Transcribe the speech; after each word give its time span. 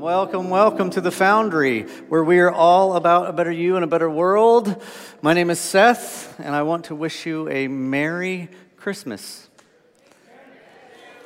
Welcome, 0.00 0.50
welcome 0.50 0.90
to 0.90 1.00
the 1.00 1.12
Foundry, 1.12 1.82
where 2.08 2.24
we 2.24 2.40
are 2.40 2.50
all 2.50 2.96
about 2.96 3.30
a 3.30 3.32
better 3.32 3.52
you 3.52 3.76
and 3.76 3.84
a 3.84 3.86
better 3.86 4.10
world. 4.10 4.82
My 5.22 5.34
name 5.34 5.50
is 5.50 5.60
Seth, 5.60 6.38
and 6.40 6.52
I 6.52 6.62
want 6.62 6.86
to 6.86 6.96
wish 6.96 7.24
you 7.26 7.48
a 7.48 7.68
Merry 7.68 8.48
Christmas. 8.76 9.48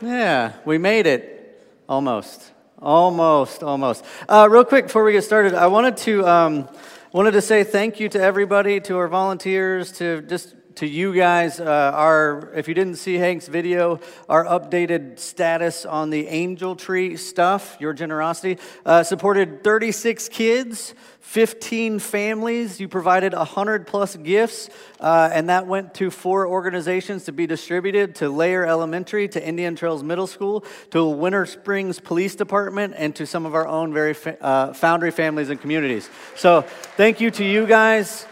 Yeah, 0.03 0.53
we 0.67 0.77
made 0.77 1.07
it. 1.07 1.67
Almost. 1.89 2.53
Almost, 2.81 3.63
almost. 3.63 4.05
Uh, 4.29 4.47
real 4.51 4.67
quick 4.67 4.85
before 4.85 5.03
we 5.03 5.13
get 5.13 5.25
started, 5.25 5.55
I 5.55 5.69
wanted 5.69 5.97
to, 5.99 6.29
um, 6.29 6.69
wanted 7.11 7.31
to 7.33 7.41
say 7.41 7.65
thank 7.65 7.99
you 7.99 8.11
to 8.11 8.21
everybody, 8.21 8.81
to 8.81 8.99
our 8.99 9.09
volunteers, 9.09 9.93
to 9.93 10.21
just 10.21 10.55
to 10.79 10.87
you 10.87 11.13
guys. 11.13 11.59
Uh, 11.59 11.91
our, 11.93 12.53
if 12.55 12.69
you 12.69 12.75
didn't 12.75 12.97
see 12.97 13.17
Hank's 13.17 13.49
video, 13.49 13.99
our 14.29 14.45
updated 14.45 15.19
status 15.19 15.85
on 15.85 16.11
the 16.11 16.29
angel 16.29 16.77
tree 16.77 17.17
stuff, 17.17 17.77
your 17.81 17.93
generosity, 17.93 18.59
uh, 18.87 19.03
supported 19.03 19.65
36 19.65 20.29
kids, 20.29 20.95
15 21.19 21.99
families. 21.99 22.79
You 22.79 22.87
provided 22.87 23.35
100 23.35 23.89
plus 23.89 24.15
gifts, 24.15 24.71
uh, 25.01 25.31
and 25.33 25.49
that 25.49 25.67
went 25.67 25.95
to 25.95 26.13
four 26.13 26.47
organizations 26.47 27.25
to 27.25 27.33
be 27.33 27.49
distributed 27.49 28.15
to 28.17 28.29
Layer 28.29 28.65
Elementary, 28.65 29.27
to 29.31 29.45
Indian 29.45 29.75
Trails 29.75 30.05
Middle 30.05 30.29
School, 30.29 30.65
to 30.93 31.05
Winter 31.05 31.45
Springs 31.45 31.99
Police 31.99 32.37
Department, 32.37 32.95
and 32.97 33.17
to 33.17 33.27
some 33.27 33.47
of 33.47 33.57
our 33.57 33.67
own 33.67 33.93
very 33.93 34.15
fa- 34.15 34.41
uh, 34.41 34.73
Foundry 34.75 35.11
families 35.11 35.51
and 35.51 35.61
communities. 35.61 36.09
So, 36.37 36.63
thank 36.97 37.21
you 37.21 37.33
to 37.33 37.45
you 37.45 37.67
guys. 37.67 38.27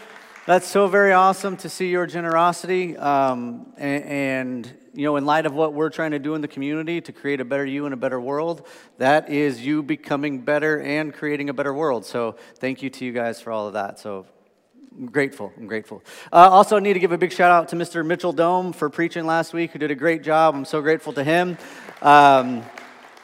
That's 0.47 0.65
so 0.65 0.87
very 0.87 1.11
awesome 1.11 1.57
to 1.57 1.67
see 1.67 1.89
your 1.89 2.07
generosity. 2.07 2.95
Um, 2.95 3.73
and, 3.75 4.03
and, 4.05 4.77
you 4.93 5.03
know, 5.03 5.17
in 5.17 5.25
light 5.25 5.45
of 5.45 5.53
what 5.53 5.73
we're 5.73 5.89
trying 5.89 6.11
to 6.11 6.19
do 6.19 6.35
in 6.35 6.41
the 6.41 6.47
community 6.47 7.01
to 7.01 7.11
create 7.11 7.41
a 7.41 7.43
better 7.43 7.65
you 7.65 7.83
and 7.83 7.93
a 7.93 7.97
better 7.97 8.17
world, 8.17 8.65
that 8.97 9.29
is 9.29 9.59
you 9.59 9.83
becoming 9.83 10.39
better 10.39 10.79
and 10.79 11.13
creating 11.13 11.49
a 11.49 11.53
better 11.53 11.73
world. 11.73 12.05
So 12.05 12.37
thank 12.59 12.81
you 12.81 12.89
to 12.91 13.03
you 13.03 13.11
guys 13.11 13.41
for 13.41 13.51
all 13.51 13.67
of 13.67 13.73
that. 13.73 13.99
So 13.99 14.25
I'm 14.97 15.07
grateful. 15.07 15.51
I'm 15.57 15.67
grateful. 15.67 16.01
Uh, 16.31 16.47
also, 16.49 16.79
need 16.79 16.93
to 16.93 16.99
give 17.01 17.11
a 17.11 17.17
big 17.17 17.33
shout 17.33 17.51
out 17.51 17.67
to 17.67 17.75
Mr. 17.75 18.05
Mitchell 18.05 18.31
Dome 18.31 18.71
for 18.71 18.89
preaching 18.89 19.25
last 19.25 19.51
week, 19.51 19.71
who 19.71 19.79
did 19.79 19.91
a 19.91 19.95
great 19.95 20.23
job. 20.23 20.55
I'm 20.55 20.63
so 20.63 20.81
grateful 20.81 21.11
to 21.11 21.25
him. 21.25 21.57
Um, 22.01 22.63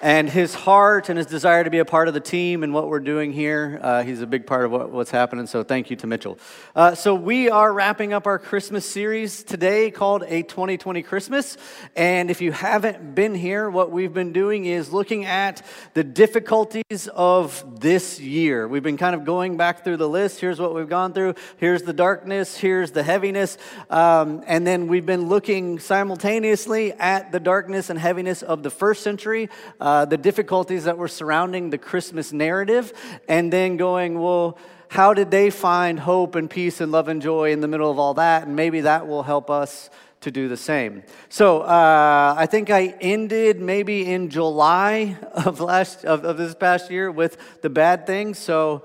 and 0.04 0.30
his 0.30 0.54
heart 0.54 1.08
and 1.08 1.18
his 1.18 1.28
desire 1.28 1.64
to 1.64 1.70
be 1.70 1.80
a 1.80 1.86
part 1.86 2.10
of 2.10 2.14
the 2.14 2.20
team 2.20 2.62
and 2.62 2.74
what 2.74 2.90
we're 2.90 3.00
doing 3.00 3.32
here. 3.32 3.80
Uh, 3.82 4.04
he's 4.04 4.20
a 4.20 4.28
big 4.28 4.46
part 4.46 4.66
of 4.66 4.72
what, 4.72 4.92
what's 4.92 5.12
happening, 5.12 5.48
so 5.48 5.64
thank 5.64 5.90
you 5.90 5.96
to 5.96 6.06
Mitchell. 6.06 6.38
Uh, 6.76 6.94
so, 6.94 7.16
we 7.16 7.50
are 7.50 7.72
wrapping 7.72 8.12
up 8.12 8.28
our 8.28 8.38
Christmas 8.38 8.86
series 8.86 9.44
today 9.44 9.90
called 9.92 10.24
A 10.28 10.44
2020 10.44 11.04
Christmas. 11.04 11.56
And 11.96 12.30
if 12.30 12.42
you 12.42 12.52
haven't 12.52 13.16
been 13.16 13.34
here, 13.34 13.70
what 13.70 13.92
we've 13.92 14.14
been 14.14 14.34
doing 14.34 14.66
is 14.66 14.92
looking 14.92 15.24
at 15.24 15.66
the 15.94 16.04
difficulties 16.04 17.08
of 17.14 17.80
this 17.80 18.20
year. 18.20 18.68
We've 18.68 18.84
been 18.84 18.98
kind 18.98 19.16
of 19.16 19.24
going 19.24 19.56
back 19.56 19.86
through 19.86 19.98
the 19.98 20.10
list. 20.10 20.42
Here's 20.42 20.60
what 20.60 20.76
we've 20.76 20.90
gone 20.90 21.14
through, 21.14 21.36
here's 21.56 21.84
the 21.84 21.94
darkness, 21.94 22.58
here's 22.58 22.92
the 22.92 23.04
heaviness. 23.04 23.58
Um, 23.90 24.44
and 24.48 24.68
then 24.68 24.90
we've 24.90 25.06
been 25.06 25.30
looking 25.30 25.80
simultaneously 25.80 26.92
at 26.92 27.32
the 27.32 27.40
darkness 27.40 27.90
and 27.90 27.98
heaviness 27.98 28.42
of 28.44 28.64
the 28.64 28.70
first 28.70 29.02
century. 29.02 29.50
Uh, 29.80 29.93
uh, 29.94 30.06
the 30.06 30.18
difficulties 30.18 30.86
that 30.86 30.98
were 30.98 31.08
surrounding 31.08 31.70
the 31.70 31.78
Christmas 31.78 32.34
narrative, 32.34 32.92
and 33.28 33.54
then 33.54 33.78
going, 33.78 34.20
well, 34.20 34.58
how 34.88 35.14
did 35.14 35.30
they 35.30 35.52
find 35.52 36.00
hope 36.00 36.36
and 36.36 36.50
peace 36.50 36.82
and 36.82 36.92
love 36.92 37.08
and 37.08 37.22
joy 37.22 37.52
in 37.52 37.62
the 37.62 37.68
middle 37.68 37.92
of 37.92 38.00
all 38.00 38.16
that? 38.16 38.48
And 38.48 38.56
maybe 38.56 38.82
that 38.82 39.08
will 39.08 39.22
help 39.22 39.50
us 39.50 39.90
to 40.22 40.32
do 40.32 40.48
the 40.48 40.58
same. 40.58 41.04
So 41.30 41.62
uh, 41.62 42.36
I 42.38 42.48
think 42.48 42.70
I 42.70 42.96
ended 43.02 43.60
maybe 43.60 44.12
in 44.12 44.30
July 44.30 45.18
of 45.34 45.60
last 45.60 46.06
of, 46.06 46.26
of 46.26 46.38
this 46.38 46.56
past 46.56 46.90
year 46.90 47.12
with 47.12 47.38
the 47.62 47.70
bad 47.70 48.08
things. 48.08 48.40
So 48.40 48.84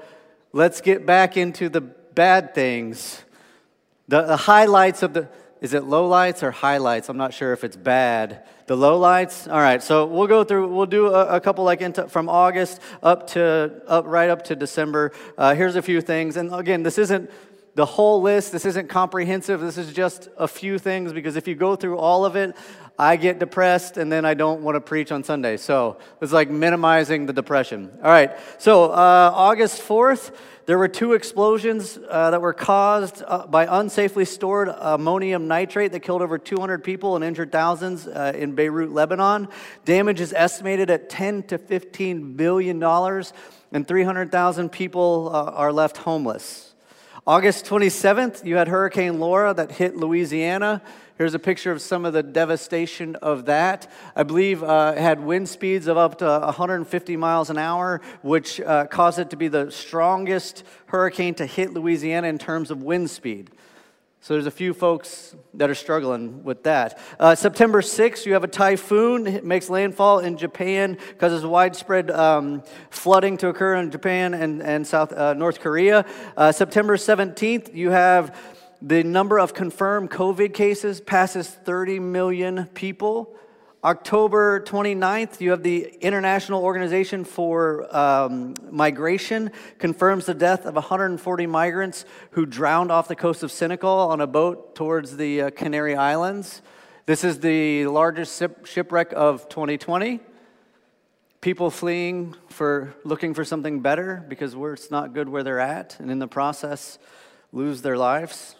let's 0.52 0.80
get 0.82 1.06
back 1.06 1.36
into 1.36 1.68
the 1.68 1.80
bad 1.80 2.54
things. 2.54 3.22
The, 4.08 4.22
the 4.22 4.36
highlights 4.36 5.02
of 5.02 5.12
the 5.14 5.28
is 5.60 5.74
it 5.74 5.84
lowlights 5.84 6.42
or 6.42 6.50
highlights? 6.50 7.08
I'm 7.08 7.16
not 7.16 7.32
sure 7.32 7.52
if 7.52 7.64
it's 7.64 7.76
bad. 7.76 8.46
The 8.68 8.76
lowlights. 8.76 9.50
All 9.50 9.60
right, 9.60 9.82
so 9.82 10.04
we'll 10.04 10.26
go 10.26 10.44
through. 10.44 10.68
We'll 10.68 10.84
do 10.84 11.06
a, 11.06 11.36
a 11.36 11.40
couple 11.40 11.64
like 11.64 11.80
into, 11.80 12.06
from 12.06 12.28
August 12.28 12.82
up 13.02 13.28
to 13.28 13.80
up 13.86 14.04
right 14.06 14.28
up 14.28 14.44
to 14.44 14.54
December. 14.54 15.12
Uh, 15.38 15.54
here's 15.54 15.74
a 15.74 15.80
few 15.80 16.02
things, 16.02 16.36
and 16.36 16.52
again, 16.52 16.82
this 16.82 16.98
isn't 16.98 17.30
the 17.78 17.86
whole 17.86 18.20
list. 18.20 18.50
This 18.50 18.64
isn't 18.64 18.88
comprehensive. 18.88 19.60
This 19.60 19.78
is 19.78 19.92
just 19.92 20.28
a 20.36 20.48
few 20.48 20.80
things 20.80 21.12
because 21.12 21.36
if 21.36 21.46
you 21.46 21.54
go 21.54 21.76
through 21.76 21.96
all 21.96 22.24
of 22.24 22.34
it, 22.34 22.56
I 22.98 23.14
get 23.14 23.38
depressed 23.38 23.98
and 23.98 24.10
then 24.10 24.24
I 24.24 24.34
don't 24.34 24.62
want 24.62 24.74
to 24.74 24.80
preach 24.80 25.12
on 25.12 25.22
Sunday. 25.22 25.56
So 25.58 25.98
it's 26.20 26.32
like 26.32 26.50
minimizing 26.50 27.26
the 27.26 27.32
depression. 27.32 27.92
All 28.02 28.10
right, 28.10 28.32
so 28.58 28.86
uh, 28.90 29.30
August 29.32 29.80
4th. 29.80 30.34
There 30.66 30.76
were 30.76 30.88
two 30.88 31.12
explosions 31.12 31.98
uh, 32.10 32.32
that 32.32 32.42
were 32.42 32.52
caused 32.52 33.22
uh, 33.24 33.46
by 33.46 33.64
unsafely 33.64 34.26
stored 34.26 34.68
ammonium 34.68 35.48
nitrate 35.48 35.92
that 35.92 36.00
killed 36.00 36.20
over 36.20 36.36
200 36.36 36.84
people 36.84 37.14
and 37.14 37.24
injured 37.24 37.52
thousands 37.52 38.06
uh, 38.06 38.32
in 38.34 38.54
Beirut, 38.54 38.92
Lebanon. 38.92 39.48
Damage 39.86 40.20
is 40.20 40.34
estimated 40.34 40.90
at 40.90 41.08
10 41.08 41.44
to 41.44 41.56
15 41.56 42.34
billion 42.34 42.80
dollars, 42.80 43.32
and 43.72 43.88
300,000 43.88 44.68
people 44.68 45.30
uh, 45.32 45.52
are 45.52 45.72
left 45.72 45.96
homeless. 45.96 46.67
August 47.28 47.66
27th, 47.66 48.42
you 48.46 48.56
had 48.56 48.68
Hurricane 48.68 49.20
Laura 49.20 49.52
that 49.52 49.70
hit 49.70 49.94
Louisiana. 49.94 50.80
Here's 51.18 51.34
a 51.34 51.38
picture 51.38 51.70
of 51.70 51.82
some 51.82 52.06
of 52.06 52.14
the 52.14 52.22
devastation 52.22 53.16
of 53.16 53.44
that. 53.44 53.92
I 54.16 54.22
believe 54.22 54.62
uh, 54.62 54.94
it 54.96 55.00
had 55.02 55.20
wind 55.20 55.46
speeds 55.46 55.88
of 55.88 55.98
up 55.98 56.20
to 56.20 56.24
150 56.24 57.16
miles 57.18 57.50
an 57.50 57.58
hour, 57.58 58.00
which 58.22 58.62
uh, 58.62 58.86
caused 58.86 59.18
it 59.18 59.28
to 59.28 59.36
be 59.36 59.48
the 59.48 59.70
strongest 59.70 60.64
hurricane 60.86 61.34
to 61.34 61.44
hit 61.44 61.74
Louisiana 61.74 62.28
in 62.28 62.38
terms 62.38 62.70
of 62.70 62.82
wind 62.82 63.10
speed. 63.10 63.50
So 64.20 64.34
there's 64.34 64.46
a 64.46 64.50
few 64.50 64.74
folks 64.74 65.36
that 65.54 65.70
are 65.70 65.76
struggling 65.76 66.42
with 66.42 66.64
that. 66.64 66.98
Uh, 67.20 67.36
September 67.36 67.80
6th, 67.80 68.26
you 68.26 68.32
have 68.32 68.42
a 68.42 68.48
typhoon. 68.48 69.28
It 69.28 69.44
makes 69.44 69.70
landfall 69.70 70.18
in 70.18 70.36
Japan, 70.36 70.98
causes 71.18 71.46
widespread 71.46 72.10
um, 72.10 72.64
flooding 72.90 73.36
to 73.38 73.48
occur 73.48 73.76
in 73.76 73.92
Japan 73.92 74.34
and, 74.34 74.60
and 74.60 74.84
South 74.84 75.12
uh, 75.12 75.34
North 75.34 75.60
Korea. 75.60 76.04
Uh, 76.36 76.50
September 76.50 76.96
17th, 76.96 77.72
you 77.74 77.90
have 77.90 78.36
the 78.82 79.04
number 79.04 79.38
of 79.38 79.54
confirmed 79.54 80.10
COVID 80.10 80.52
cases 80.52 81.00
passes 81.00 81.48
30 81.48 82.00
million 82.00 82.66
people. 82.74 83.36
October 83.84 84.58
29th, 84.58 85.40
you 85.40 85.52
have 85.52 85.62
the 85.62 85.84
International 86.00 86.64
Organization 86.64 87.22
for 87.22 87.86
um, 87.96 88.54
Migration 88.72 89.52
confirms 89.78 90.26
the 90.26 90.34
death 90.34 90.66
of 90.66 90.74
140 90.74 91.46
migrants 91.46 92.04
who 92.32 92.44
drowned 92.44 92.90
off 92.90 93.06
the 93.06 93.14
coast 93.14 93.44
of 93.44 93.52
Senegal 93.52 93.88
on 93.88 94.20
a 94.20 94.26
boat 94.26 94.74
towards 94.74 95.16
the 95.16 95.42
uh, 95.42 95.50
Canary 95.50 95.94
Islands. 95.94 96.60
This 97.06 97.22
is 97.22 97.38
the 97.38 97.86
largest 97.86 98.42
shipwreck 98.64 99.12
of 99.14 99.48
2020. 99.48 100.18
People 101.40 101.70
fleeing 101.70 102.34
for 102.48 102.96
looking 103.04 103.32
for 103.32 103.44
something 103.44 103.78
better 103.78 104.24
because 104.26 104.56
it's 104.58 104.90
not 104.90 105.14
good 105.14 105.28
where 105.28 105.44
they're 105.44 105.60
at, 105.60 106.00
and 106.00 106.10
in 106.10 106.18
the 106.18 106.26
process, 106.26 106.98
lose 107.52 107.82
their 107.82 107.96
lives. 107.96 108.56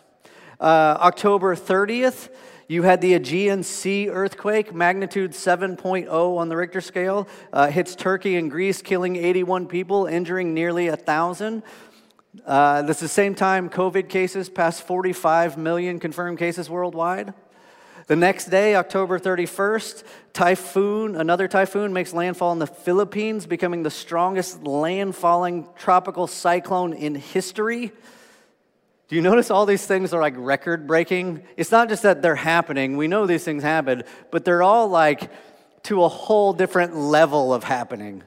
Uh, 0.60 0.96
October 1.00 1.56
30th, 1.56 2.28
you 2.70 2.82
had 2.82 3.00
the 3.00 3.14
Aegean 3.14 3.62
Sea 3.62 4.10
earthquake, 4.10 4.74
magnitude 4.74 5.32
7.0 5.32 6.36
on 6.36 6.48
the 6.50 6.56
Richter 6.56 6.82
scale, 6.82 7.26
uh, 7.50 7.68
hits 7.68 7.96
Turkey 7.96 8.36
and 8.36 8.50
Greece, 8.50 8.82
killing 8.82 9.16
81 9.16 9.68
people, 9.68 10.04
injuring 10.04 10.52
nearly 10.52 10.90
1,000. 10.90 11.62
Uh, 12.44 12.84
is 12.86 13.00
the 13.00 13.08
same 13.08 13.34
time 13.34 13.70
COVID 13.70 14.10
cases 14.10 14.50
passed 14.50 14.82
45 14.82 15.56
million 15.56 15.98
confirmed 15.98 16.38
cases 16.38 16.68
worldwide. 16.68 17.32
The 18.06 18.16
next 18.16 18.46
day, 18.46 18.74
October 18.74 19.18
31st, 19.18 20.04
typhoon, 20.34 21.16
another 21.16 21.48
typhoon 21.48 21.94
makes 21.94 22.12
landfall 22.12 22.52
in 22.52 22.58
the 22.58 22.66
Philippines, 22.66 23.46
becoming 23.46 23.82
the 23.82 23.90
strongest 23.90 24.62
landfalling 24.62 25.74
tropical 25.74 26.26
cyclone 26.26 26.92
in 26.92 27.14
history. 27.14 27.92
Do 29.08 29.16
you 29.16 29.22
notice 29.22 29.50
all 29.50 29.64
these 29.64 29.86
things 29.86 30.12
are 30.12 30.20
like 30.20 30.34
record 30.36 30.86
breaking? 30.86 31.42
It's 31.56 31.70
not 31.70 31.88
just 31.88 32.02
that 32.02 32.20
they're 32.20 32.34
happening, 32.34 32.98
we 32.98 33.08
know 33.08 33.26
these 33.26 33.42
things 33.42 33.62
happen, 33.62 34.04
but 34.30 34.44
they're 34.44 34.62
all 34.62 34.88
like 34.88 35.30
to 35.84 36.04
a 36.04 36.08
whole 36.08 36.52
different 36.52 36.94
level 36.94 37.54
of 37.54 37.64
happening. 37.64 38.22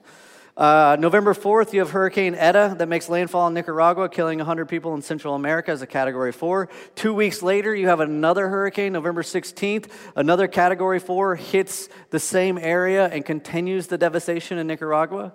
Uh, 0.58 0.98
November 1.00 1.36
4th, 1.36 1.72
you 1.72 1.80
have 1.80 1.92
Hurricane 1.92 2.34
Eta 2.34 2.76
that 2.80 2.88
makes 2.88 3.10
landfall 3.10 3.48
in 3.48 3.54
Nicaragua, 3.54 4.10
killing 4.10 4.40
100 4.40 4.68
people 4.68 4.96
in 4.96 5.04
Central 5.04 5.36
America 5.36 5.70
as 5.70 5.84
a 5.84 5.88
Category 5.88 6.32
4. 6.32 6.68
Two 6.96 7.14
weeks 7.14 7.44
later, 7.44 7.76
you 7.76 7.88
have 7.88 8.00
another 8.00 8.50
hurricane, 8.50 8.92
November 8.92 9.22
16th. 9.22 9.90
Another 10.16 10.48
Category 10.48 11.00
4 11.00 11.36
hits 11.36 11.90
the 12.10 12.20
same 12.20 12.58
area 12.58 13.08
and 13.08 13.24
continues 13.24 13.86
the 13.86 14.00
devastation 14.00 14.58
in 14.58 14.66
Nicaragua. 14.66 15.32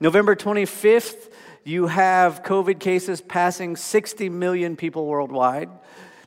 November 0.00 0.34
25th, 0.34 1.30
you 1.66 1.88
have 1.88 2.44
COVID 2.44 2.78
cases 2.78 3.20
passing 3.20 3.74
60 3.74 4.28
million 4.28 4.76
people 4.76 5.04
worldwide. 5.06 5.68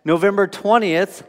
November 0.04 0.48
20th, 0.48 1.24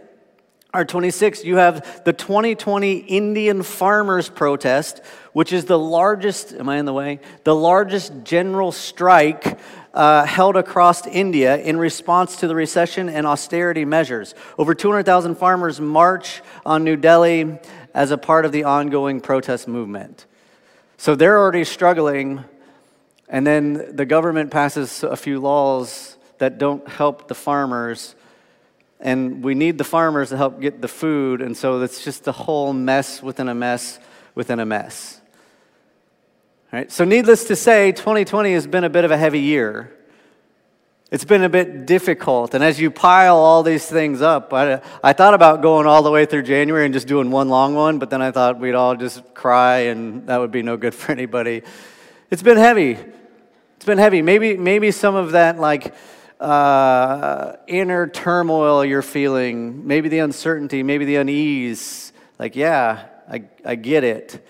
or 0.75 0.85
26, 0.85 1.45
you 1.45 1.57
have 1.57 2.03
the 2.05 2.13
2020 2.13 2.97
Indian 2.99 3.63
Farmers 3.63 4.29
Protest, 4.29 5.01
which 5.33 5.53
is 5.53 5.67
the 5.67 5.79
largest, 5.79 6.53
am 6.53 6.69
I 6.69 6.79
in 6.79 6.87
the 6.87 6.93
way? 6.93 7.21
The 7.45 7.55
largest 7.55 8.13
general 8.25 8.73
strike 8.73 9.61
uh, 9.95 10.25
held 10.25 10.57
across 10.57 11.07
India 11.07 11.59
in 11.59 11.77
response 11.77 12.37
to 12.37 12.49
the 12.49 12.55
recession 12.57 13.09
and 13.09 13.29
austerity 13.29 13.85
measures. 13.85 14.35
Over 14.59 14.75
200,000 14.75 15.37
farmers 15.37 15.81
march 15.81 16.43
on 16.67 16.83
New 16.83 16.97
Delhi 16.97 17.59
as 17.95 18.11
a 18.11 18.19
part 18.19 18.45
of 18.45 18.51
the 18.51 18.65
ongoing 18.65 19.21
protest 19.21 19.69
movement. 19.69 20.27
So 20.97 21.15
they're 21.15 21.39
already 21.39 21.65
struggling, 21.65 22.45
and 23.31 23.47
then 23.47 23.97
the 23.97 24.05
government 24.05 24.51
passes 24.51 25.03
a 25.03 25.17
few 25.17 25.41
laws 25.41 26.19
that 26.39 26.59
don't 26.59 26.87
help 26.87 27.29
the 27.29 27.35
farmers 27.35 28.15
and 29.01 29.43
we 29.43 29.55
need 29.55 29.79
the 29.79 29.85
farmers 29.85 30.29
to 30.29 30.37
help 30.37 30.61
get 30.61 30.83
the 30.83 30.89
food, 30.89 31.41
and 31.41 31.57
so 31.57 31.81
it's 31.81 32.05
just 32.05 32.29
a 32.29 32.33
whole 32.33 32.73
mess 32.73 33.23
within 33.23 33.49
a 33.49 33.55
mess 33.55 33.99
within 34.35 34.61
a 34.61 34.67
mess. 34.67 35.21
All 36.73 36.79
right, 36.79 36.93
so 36.93 37.05
needless 37.05 37.45
to 37.45 37.57
say, 37.57 37.93
2020 37.93 38.53
has 38.53 38.67
been 38.67 38.85
a 38.85 38.91
bit 38.91 39.05
of 39.05 39.11
a 39.11 39.17
heavy 39.17 39.41
year. 39.41 39.97
It's 41.11 41.25
been 41.25 41.43
a 41.43 41.49
bit 41.49 41.87
difficult, 41.87 42.55
and 42.55 42.63
as 42.63 42.79
you 42.79 42.91
pile 42.91 43.37
all 43.37 43.63
these 43.63 43.87
things 43.87 44.23
up, 44.23 44.53
I, 44.53 44.81
I 45.03 45.13
thought 45.15 45.35
about 45.35 45.63
going 45.63 45.87
all 45.87 46.03
the 46.03 46.11
way 46.11 46.27
through 46.27 46.43
January 46.43 46.85
and 46.85 46.95
just 46.95 47.09
doing 47.09 47.31
one 47.31 47.49
long 47.49 47.75
one, 47.75 47.99
but 47.99 48.11
then 48.11 48.23
I 48.23 48.31
thought 48.31 48.61
we'd 48.61 48.75
all 48.75 48.95
just 48.95 49.35
cry, 49.35 49.79
and 49.79 50.27
that 50.29 50.39
would 50.39 50.53
be 50.53 50.63
no 50.63 50.77
good 50.77 50.95
for 50.95 51.11
anybody. 51.11 51.63
It's 52.31 52.43
been 52.43 52.59
heavy. 52.59 52.99
It's 53.81 53.87
been 53.87 53.97
heavy. 53.97 54.21
Maybe, 54.21 54.59
maybe 54.59 54.91
some 54.91 55.15
of 55.15 55.33
that, 55.33 55.59
like, 55.59 55.95
uh, 56.39 57.57
inner 57.67 58.07
turmoil 58.09 58.85
you're 58.85 59.01
feeling, 59.01 59.87
maybe 59.87 60.11
the 60.11 60.19
uncertainty, 60.19 60.83
maybe 60.83 61.07
the 61.07 61.17
unease. 61.17 62.13
Like, 62.39 62.57
yeah, 62.57 63.07
I, 63.27 63.45
I 63.65 63.77
get 63.77 64.05
it. 64.05 64.47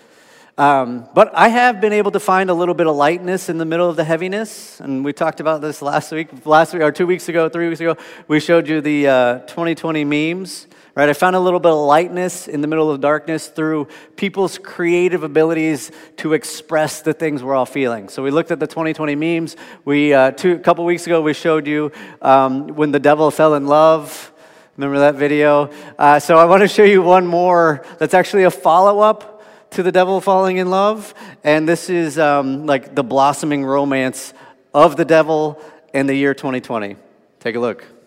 Um, 0.57 1.07
but 1.15 1.31
I 1.33 1.47
have 1.47 1.79
been 1.79 1.93
able 1.93 2.11
to 2.11 2.19
find 2.19 2.49
a 2.49 2.53
little 2.53 2.75
bit 2.75 2.87
of 2.87 2.97
lightness 2.97 3.47
in 3.47 3.57
the 3.57 3.63
middle 3.63 3.89
of 3.89 3.95
the 3.95 4.03
heaviness. 4.03 4.81
And 4.81 5.05
we 5.05 5.13
talked 5.13 5.39
about 5.39 5.61
this 5.61 5.81
last 5.81 6.11
week, 6.11 6.45
last 6.45 6.73
week, 6.73 6.81
or 6.81 6.91
two 6.91 7.07
weeks 7.07 7.29
ago, 7.29 7.47
three 7.47 7.69
weeks 7.69 7.79
ago. 7.79 7.95
We 8.27 8.41
showed 8.41 8.67
you 8.67 8.81
the 8.81 9.07
uh, 9.07 9.39
2020 9.47 10.03
memes 10.03 10.67
right? 10.95 11.09
I 11.09 11.13
found 11.13 11.35
a 11.35 11.39
little 11.39 11.59
bit 11.59 11.71
of 11.71 11.79
lightness 11.79 12.47
in 12.47 12.61
the 12.61 12.67
middle 12.67 12.91
of 12.91 12.99
darkness 13.01 13.47
through 13.47 13.87
people's 14.15 14.57
creative 14.57 15.23
abilities 15.23 15.91
to 16.17 16.33
express 16.33 17.01
the 17.01 17.13
things 17.13 17.43
we're 17.43 17.55
all 17.55 17.65
feeling. 17.65 18.09
So 18.09 18.23
we 18.23 18.31
looked 18.31 18.51
at 18.51 18.59
the 18.59 18.67
2020 18.67 19.15
memes. 19.15 19.55
We 19.85 20.13
uh, 20.13 20.31
two, 20.31 20.53
a 20.53 20.59
couple 20.59 20.85
weeks 20.85 21.05
ago 21.05 21.21
we 21.21 21.33
showed 21.33 21.67
you 21.67 21.91
um, 22.21 22.67
when 22.69 22.91
the 22.91 22.99
devil 22.99 23.31
fell 23.31 23.55
in 23.55 23.67
love. 23.67 24.33
Remember 24.77 24.99
that 24.99 25.15
video? 25.15 25.69
Uh, 25.97 26.19
so 26.19 26.37
I 26.37 26.45
want 26.45 26.61
to 26.61 26.67
show 26.67 26.83
you 26.83 27.01
one 27.01 27.27
more 27.27 27.85
that's 27.99 28.13
actually 28.13 28.43
a 28.43 28.51
follow 28.51 28.99
up 28.99 29.43
to 29.71 29.83
the 29.83 29.91
devil 29.91 30.19
falling 30.19 30.57
in 30.57 30.69
love, 30.69 31.13
and 31.43 31.67
this 31.67 31.89
is 31.89 32.19
um, 32.19 32.65
like 32.65 32.93
the 32.93 33.03
blossoming 33.03 33.63
romance 33.63 34.33
of 34.73 34.97
the 34.97 35.05
devil 35.05 35.61
in 35.93 36.07
the 36.07 36.15
year 36.15 36.33
2020. 36.33 36.97
Take 37.39 37.55
a 37.55 37.59
look. 37.59 38.00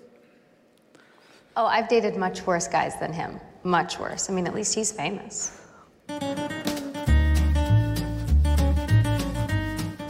Oh, 1.56 1.66
I've 1.66 1.88
dated 1.88 2.16
much 2.16 2.44
worse 2.48 2.66
guys 2.66 2.98
than 2.98 3.12
him. 3.12 3.38
Much 3.62 4.00
worse. 4.00 4.28
I 4.28 4.32
mean, 4.32 4.48
at 4.48 4.54
least 4.54 4.74
he's 4.74 4.90
famous. 4.90 5.60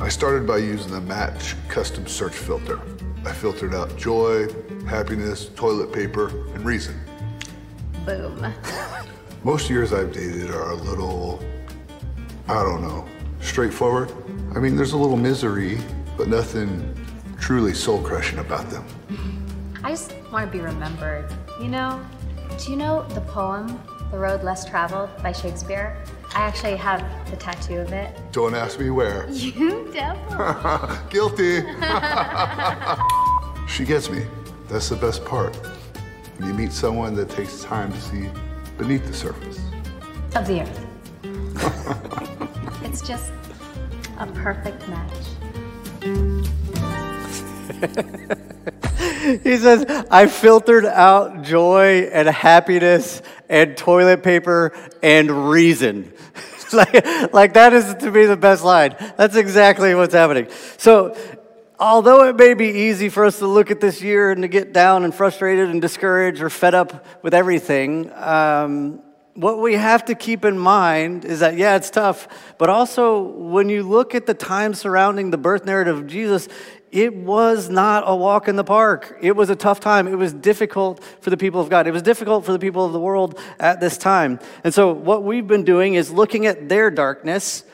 I 0.01 0.09
started 0.09 0.47
by 0.47 0.57
using 0.57 0.91
the 0.93 1.03
Match 1.03 1.55
custom 1.69 2.07
search 2.07 2.33
filter. 2.33 2.81
I 3.27 3.33
filtered 3.33 3.75
out 3.75 3.95
joy, 3.99 4.49
happiness, 4.87 5.51
toilet 5.55 5.93
paper, 5.93 6.29
and 6.55 6.65
reason. 6.65 6.99
Boom. 8.07 8.55
Most 9.45 9.69
years 9.69 9.93
I've 9.93 10.15
dated 10.15 10.51
are 10.51 10.71
a 10.71 10.77
little, 10.77 11.45
I 12.49 12.63
don't 12.63 12.81
know, 12.81 13.07
straightforward. 13.43 14.11
I 14.57 14.61
mean, 14.61 14.77
there's 14.77 14.93
a 14.93 14.99
little 14.99 15.19
misery, 15.19 15.77
but 16.17 16.27
nothing 16.29 16.97
truly 17.39 17.75
soul 17.75 18.01
crushing 18.01 18.39
about 18.39 18.71
them. 18.71 18.87
I 19.85 19.91
just 19.91 20.15
want 20.33 20.51
to 20.51 20.51
be 20.51 20.61
remembered. 20.65 21.31
You 21.61 21.69
know, 21.69 22.03
do 22.59 22.71
you 22.71 22.77
know 22.77 23.03
the 23.11 23.21
poem, 23.21 23.79
The 24.11 24.19
Road 24.19 24.43
Less 24.43 24.65
Traveled 24.65 25.11
by 25.23 25.31
Shakespeare? 25.31 26.03
I 26.35 26.41
actually 26.41 26.77
have 26.77 27.05
the 27.31 27.37
tattoo 27.37 27.81
of 27.81 27.93
it. 27.93 28.19
Don't 28.33 28.55
ask 28.55 28.81
me 28.81 28.89
where. 28.89 29.29
You 29.31 29.91
devil. 29.93 30.97
Guilty. 31.11 31.61
she 33.69 33.85
gets 33.85 34.09
me. 34.09 34.25
That's 34.71 34.89
the 34.89 34.97
best 34.97 35.23
part. 35.27 35.55
When 36.39 36.49
you 36.49 36.55
meet 36.55 36.73
someone 36.73 37.15
that 37.17 37.29
takes 37.29 37.63
time 37.63 37.93
to 37.93 38.01
see 38.01 38.31
beneath 38.79 39.07
the 39.07 39.13
surface. 39.13 39.61
Of 40.35 40.47
the 40.47 40.63
earth. 40.63 40.87
it's 42.83 43.07
just 43.07 43.31
a 44.19 44.27
perfect 44.29 44.89
match. 44.89 45.13
He 49.25 49.57
says, 49.57 49.85
I 50.11 50.27
filtered 50.27 50.85
out 50.85 51.43
joy 51.43 52.11
and 52.13 52.29
happiness 52.29 53.23
and 53.49 53.77
toilet 53.77 54.23
paper 54.23 54.73
and 55.03 55.51
reason. 55.51 56.13
like, 56.73 57.33
like, 57.33 57.53
that 57.55 57.73
is 57.73 57.95
to 57.95 58.11
me 58.11 58.27
the 58.27 58.37
best 58.37 58.65
line. 58.65 58.97
That's 59.17 59.37
exactly 59.37 59.95
what's 59.95 60.15
happening. 60.15 60.49
So, 60.77 61.17
although 61.79 62.25
it 62.29 62.37
may 62.37 62.55
be 62.55 62.69
easy 62.69 63.09
for 63.09 63.25
us 63.25 63.39
to 63.39 63.47
look 63.47 63.71
at 63.71 63.81
this 63.81 64.03
year 64.03 64.31
and 64.31 64.43
to 64.43 64.49
get 64.49 64.73
down 64.73 65.05
and 65.05 65.15
frustrated 65.15 65.71
and 65.71 65.81
discouraged 65.81 66.43
or 66.43 66.51
fed 66.51 66.75
up 66.75 67.07
with 67.23 67.35
everything, 67.35 68.13
um, 68.13 69.01
what 69.35 69.59
we 69.59 69.75
have 69.75 70.05
to 70.05 70.15
keep 70.15 70.45
in 70.45 70.57
mind 70.57 71.25
is 71.25 71.41
that, 71.41 71.57
yeah, 71.57 71.75
it's 71.75 71.91
tough, 71.91 72.29
but 72.57 72.71
also 72.71 73.21
when 73.21 73.69
you 73.69 73.83
look 73.83 74.15
at 74.15 74.27
the 74.27 74.35
time 74.35 74.75
surrounding 74.75 75.31
the 75.31 75.39
birth 75.39 75.65
narrative 75.65 75.99
of 75.99 76.07
Jesus, 76.07 76.49
it 76.95 77.13
was 77.13 77.69
not 77.69 78.05
a 78.07 78.15
walk 78.15 78.47
in 78.47 78.55
the 78.55 78.63
park. 78.63 79.19
It 79.21 79.35
was 79.35 79.51
a 79.51 79.57
tough 79.57 79.81
time. 79.81 80.07
It 80.07 80.15
was 80.15 80.33
difficult 80.33 81.03
for 81.21 81.31
the 81.31 81.37
people 81.37 81.61
of 81.61 81.69
God. 81.69 81.89
It 81.89 81.91
was 81.91 82.03
difficult 82.03 82.45
for 82.45 82.53
the 82.53 82.59
people 82.61 82.87
of 82.87 82.93
the 82.93 83.01
world 83.01 83.37
at 83.59 83.81
this 83.81 83.99
time. 83.99 84.39
And 84.63 84.73
so, 84.73 84.93
what 84.93 85.25
we've 85.25 85.47
been 85.47 85.65
doing 85.65 85.95
is 85.95 86.13
looking 86.13 86.47
at 86.47 86.69
their 86.69 86.93
darkness 86.93 87.65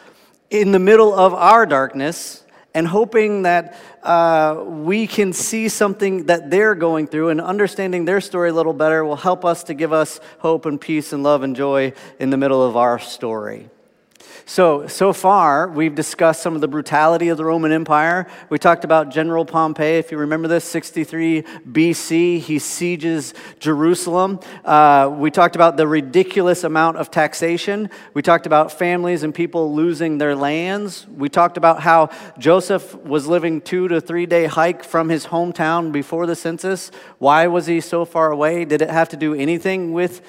in 0.48 0.72
the 0.72 0.78
middle 0.78 1.12
of 1.12 1.34
our 1.34 1.66
darkness 1.66 2.42
and 2.72 2.86
hoping 2.86 3.42
that 3.42 3.78
uh, 4.02 4.64
we 4.66 5.06
can 5.06 5.34
see 5.34 5.68
something 5.68 6.24
that 6.24 6.50
they're 6.50 6.74
going 6.74 7.06
through 7.06 7.28
and 7.28 7.42
understanding 7.42 8.06
their 8.06 8.22
story 8.22 8.48
a 8.48 8.54
little 8.54 8.72
better 8.72 9.04
will 9.04 9.16
help 9.16 9.44
us 9.44 9.64
to 9.64 9.74
give 9.74 9.92
us 9.92 10.18
hope 10.38 10.64
and 10.64 10.80
peace 10.80 11.12
and 11.12 11.22
love 11.22 11.42
and 11.42 11.54
joy 11.54 11.92
in 12.18 12.30
the 12.30 12.38
middle 12.38 12.62
of 12.62 12.74
our 12.74 12.98
story. 12.98 13.68
So, 14.46 14.86
so 14.86 15.12
far, 15.12 15.68
we've 15.68 15.94
discussed 15.94 16.42
some 16.42 16.54
of 16.54 16.60
the 16.60 16.68
brutality 16.68 17.28
of 17.28 17.36
the 17.36 17.44
Roman 17.44 17.72
Empire. 17.72 18.26
We 18.48 18.58
talked 18.58 18.84
about 18.84 19.10
General 19.10 19.44
Pompey, 19.44 19.98
if 19.98 20.10
you 20.10 20.18
remember 20.18 20.48
this, 20.48 20.64
63 20.64 21.42
BC. 21.70 22.40
He 22.40 22.58
sieges 22.58 23.34
Jerusalem. 23.58 24.40
Uh, 24.64 25.14
we 25.16 25.30
talked 25.30 25.54
about 25.54 25.76
the 25.76 25.86
ridiculous 25.86 26.64
amount 26.64 26.96
of 26.96 27.10
taxation. 27.10 27.90
We 28.14 28.22
talked 28.22 28.46
about 28.46 28.72
families 28.72 29.22
and 29.22 29.34
people 29.34 29.74
losing 29.74 30.18
their 30.18 30.34
lands. 30.34 31.06
We 31.06 31.28
talked 31.28 31.56
about 31.56 31.80
how 31.80 32.10
Joseph 32.38 32.94
was 32.96 33.26
living 33.26 33.60
two 33.60 33.88
to 33.88 34.00
three 34.00 34.26
day 34.26 34.46
hike 34.46 34.84
from 34.84 35.08
his 35.08 35.26
hometown 35.26 35.92
before 35.92 36.26
the 36.26 36.36
census. 36.36 36.90
Why 37.18 37.46
was 37.46 37.66
he 37.66 37.80
so 37.80 38.04
far 38.04 38.32
away? 38.32 38.64
Did 38.64 38.82
it 38.82 38.90
have 38.90 39.08
to 39.10 39.16
do 39.16 39.34
anything 39.34 39.92
with 39.92 40.22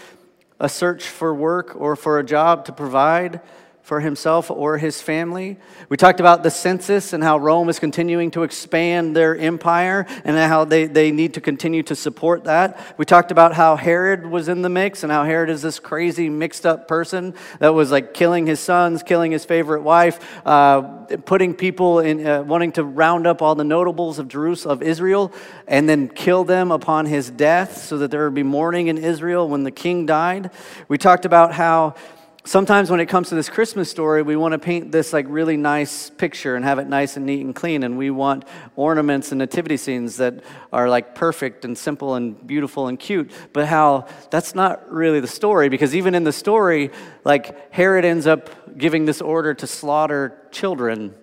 a 0.59 0.69
search 0.69 1.05
for 1.05 1.33
work 1.33 1.75
or 1.75 1.95
for 1.95 2.19
a 2.19 2.23
job 2.23 2.65
to 2.65 2.71
provide? 2.71 3.41
For 3.81 3.99
himself 3.99 4.51
or 4.51 4.77
his 4.77 5.01
family. 5.01 5.57
We 5.89 5.97
talked 5.97 6.19
about 6.19 6.43
the 6.43 6.51
census 6.51 7.13
and 7.13 7.23
how 7.23 7.37
Rome 7.37 7.67
is 7.67 7.79
continuing 7.79 8.31
to 8.31 8.43
expand 8.43 9.15
their 9.15 9.35
empire 9.35 10.05
and 10.23 10.37
how 10.37 10.65
they, 10.65 10.85
they 10.85 11.11
need 11.11 11.33
to 11.33 11.41
continue 11.41 11.83
to 11.83 11.95
support 11.95 12.43
that. 12.43 12.79
We 12.97 13.05
talked 13.05 13.31
about 13.31 13.53
how 13.53 13.75
Herod 13.75 14.25
was 14.25 14.47
in 14.47 14.61
the 14.61 14.69
mix 14.69 15.03
and 15.03 15.11
how 15.11 15.23
Herod 15.23 15.49
is 15.49 15.61
this 15.61 15.79
crazy 15.79 16.29
mixed 16.29 16.65
up 16.65 16.87
person 16.87 17.33
that 17.59 17.73
was 17.73 17.91
like 17.91 18.13
killing 18.13 18.45
his 18.45 18.59
sons, 18.59 19.03
killing 19.03 19.31
his 19.31 19.45
favorite 19.45 19.81
wife, 19.81 20.19
uh, 20.45 20.81
putting 21.25 21.53
people 21.53 21.99
in, 21.99 22.25
uh, 22.25 22.43
wanting 22.43 22.71
to 22.73 22.83
round 22.83 23.25
up 23.25 23.41
all 23.41 23.55
the 23.55 23.63
notables 23.63 24.19
of 24.19 24.27
Jerusalem, 24.27 24.71
of 24.71 24.83
Israel, 24.83 25.33
and 25.67 25.89
then 25.89 26.07
kill 26.07 26.43
them 26.43 26.71
upon 26.71 27.07
his 27.07 27.29
death 27.29 27.77
so 27.83 27.97
that 27.97 28.11
there 28.11 28.25
would 28.25 28.35
be 28.35 28.43
mourning 28.43 28.87
in 28.87 28.97
Israel 28.97 29.49
when 29.49 29.63
the 29.63 29.71
king 29.71 30.05
died. 30.05 30.51
We 30.87 30.97
talked 30.97 31.25
about 31.25 31.53
how 31.53 31.95
sometimes 32.43 32.89
when 32.89 32.99
it 32.99 33.05
comes 33.05 33.29
to 33.29 33.35
this 33.35 33.49
Christmas 33.49 33.89
story, 33.89 34.21
we 34.21 34.35
want 34.35 34.53
to 34.53 34.59
paint 34.59 34.91
this 34.91 35.13
like 35.13 35.25
really 35.29 35.57
nice 35.57 36.09
picture 36.09 36.55
and 36.55 36.65
have 36.65 36.79
it 36.79 36.87
nice 36.87 37.17
and 37.17 37.25
neat 37.25 37.45
and 37.45 37.55
clean. 37.55 37.83
And 37.83 37.97
we 37.97 38.09
want 38.09 38.45
ornaments 38.75 39.31
and 39.31 39.39
nativity 39.39 39.77
scenes 39.77 40.17
that 40.17 40.43
are 40.73 40.89
like 40.89 41.15
perfect 41.15 41.65
and 41.65 41.77
simple 41.77 42.15
and 42.15 42.45
beautiful 42.45 42.87
and 42.87 42.99
cute. 42.99 43.31
But 43.53 43.67
how 43.67 44.07
that's 44.29 44.55
not 44.55 44.91
really 44.91 45.19
the 45.19 45.27
story 45.27 45.69
because 45.69 45.95
even 45.95 46.15
in 46.15 46.23
the 46.23 46.33
story, 46.33 46.91
like 47.23 47.71
Herod 47.73 48.05
ends 48.05 48.27
up 48.27 48.77
giving 48.77 49.05
this 49.05 49.21
order 49.21 49.53
to 49.53 49.67
slaughter 49.67 50.47
children. 50.51 51.13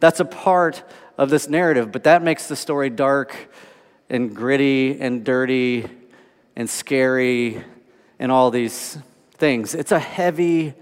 That's 0.00 0.20
a 0.20 0.24
part 0.24 0.82
of 1.16 1.30
this 1.30 1.48
narrative, 1.48 1.92
but 1.92 2.04
that 2.04 2.22
makes 2.22 2.48
the 2.48 2.56
story 2.56 2.90
dark 2.90 3.36
and 4.10 4.34
gritty 4.34 5.00
and 5.00 5.24
dirty 5.24 5.88
and 6.56 6.68
scary 6.68 7.62
and 8.18 8.30
all 8.30 8.50
these 8.50 8.98
things. 9.44 9.74
It's 9.74 9.92
a 9.92 9.98
heavy 9.98 10.72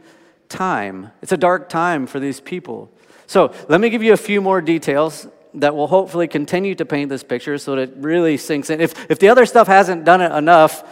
time, 0.48 1.10
it's 1.20 1.32
a 1.32 1.36
dark 1.36 1.68
time 1.68 2.06
for 2.06 2.20
these 2.20 2.38
people. 2.38 2.92
So, 3.26 3.52
let 3.68 3.80
me 3.80 3.90
give 3.90 4.04
you 4.04 4.12
a 4.12 4.16
few 4.16 4.40
more 4.40 4.60
details 4.60 5.26
that 5.54 5.74
will 5.74 5.88
hopefully 5.88 6.28
continue 6.28 6.76
to 6.76 6.84
paint 6.84 7.08
this 7.08 7.24
picture 7.24 7.58
so 7.58 7.74
that 7.74 7.82
it 7.82 7.94
really 7.96 8.36
sinks 8.36 8.70
in. 8.70 8.80
If, 8.80 9.10
if 9.10 9.18
the 9.18 9.30
other 9.30 9.46
stuff 9.46 9.66
hasn't 9.66 10.04
done 10.04 10.20
it 10.20 10.30
enough, 10.30 10.84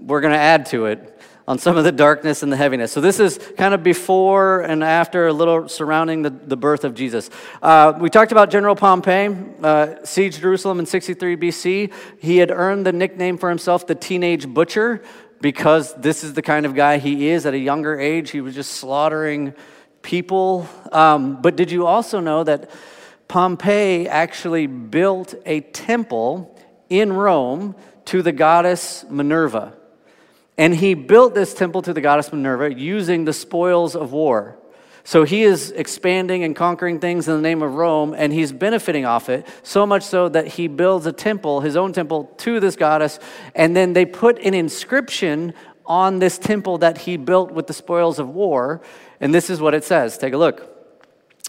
we're 0.00 0.22
going 0.22 0.32
to 0.32 0.38
add 0.38 0.64
to 0.66 0.86
it 0.86 1.20
on 1.46 1.58
some 1.58 1.76
of 1.76 1.84
the 1.84 1.92
darkness 1.92 2.42
and 2.42 2.50
the 2.50 2.56
heaviness. 2.56 2.90
So, 2.90 3.02
this 3.02 3.20
is 3.20 3.38
kind 3.58 3.74
of 3.74 3.82
before 3.82 4.62
and 4.62 4.82
after, 4.82 5.26
a 5.26 5.32
little 5.34 5.68
surrounding 5.68 6.22
the, 6.22 6.30
the 6.30 6.56
birth 6.56 6.84
of 6.84 6.94
Jesus. 6.94 7.28
Uh, 7.60 7.92
we 8.00 8.08
talked 8.08 8.32
about 8.32 8.48
General 8.48 8.74
Pompey, 8.74 9.28
uh, 9.62 10.02
siege 10.04 10.40
Jerusalem 10.40 10.78
in 10.78 10.86
63 10.86 11.36
BC. 11.36 11.92
He 12.18 12.38
had 12.38 12.50
earned 12.50 12.86
the 12.86 12.92
nickname 12.92 13.36
for 13.36 13.50
himself, 13.50 13.86
the 13.86 13.94
teenage 13.94 14.48
butcher, 14.48 15.02
because 15.44 15.92
this 15.96 16.24
is 16.24 16.32
the 16.32 16.40
kind 16.40 16.64
of 16.64 16.74
guy 16.74 16.96
he 16.96 17.28
is 17.28 17.44
at 17.44 17.52
a 17.52 17.58
younger 17.58 18.00
age. 18.00 18.30
He 18.30 18.40
was 18.40 18.54
just 18.54 18.70
slaughtering 18.70 19.52
people. 20.00 20.66
Um, 20.90 21.42
but 21.42 21.54
did 21.54 21.70
you 21.70 21.86
also 21.86 22.18
know 22.18 22.44
that 22.44 22.70
Pompey 23.28 24.08
actually 24.08 24.66
built 24.66 25.34
a 25.44 25.60
temple 25.60 26.58
in 26.88 27.12
Rome 27.12 27.76
to 28.06 28.22
the 28.22 28.32
goddess 28.32 29.04
Minerva? 29.10 29.74
And 30.56 30.74
he 30.74 30.94
built 30.94 31.34
this 31.34 31.52
temple 31.52 31.82
to 31.82 31.92
the 31.92 32.00
goddess 32.00 32.32
Minerva 32.32 32.72
using 32.72 33.26
the 33.26 33.34
spoils 33.34 33.94
of 33.94 34.12
war. 34.12 34.56
So 35.06 35.24
he 35.24 35.42
is 35.42 35.70
expanding 35.70 36.44
and 36.44 36.56
conquering 36.56 36.98
things 36.98 37.28
in 37.28 37.34
the 37.34 37.42
name 37.42 37.62
of 37.62 37.74
Rome, 37.74 38.14
and 38.16 38.32
he's 38.32 38.52
benefiting 38.52 39.04
off 39.04 39.28
it, 39.28 39.46
so 39.62 39.84
much 39.84 40.02
so 40.02 40.30
that 40.30 40.48
he 40.48 40.66
builds 40.66 41.04
a 41.04 41.12
temple, 41.12 41.60
his 41.60 41.76
own 41.76 41.92
temple, 41.92 42.32
to 42.38 42.58
this 42.58 42.74
goddess, 42.74 43.18
and 43.54 43.76
then 43.76 43.92
they 43.92 44.06
put 44.06 44.38
an 44.38 44.54
inscription 44.54 45.52
on 45.84 46.20
this 46.20 46.38
temple 46.38 46.78
that 46.78 46.96
he 46.96 47.18
built 47.18 47.50
with 47.52 47.66
the 47.66 47.74
spoils 47.74 48.18
of 48.18 48.30
war. 48.30 48.80
And 49.20 49.34
this 49.34 49.50
is 49.50 49.60
what 49.60 49.74
it 49.74 49.84
says. 49.84 50.16
Take 50.16 50.32
a 50.32 50.38
look. 50.38 50.70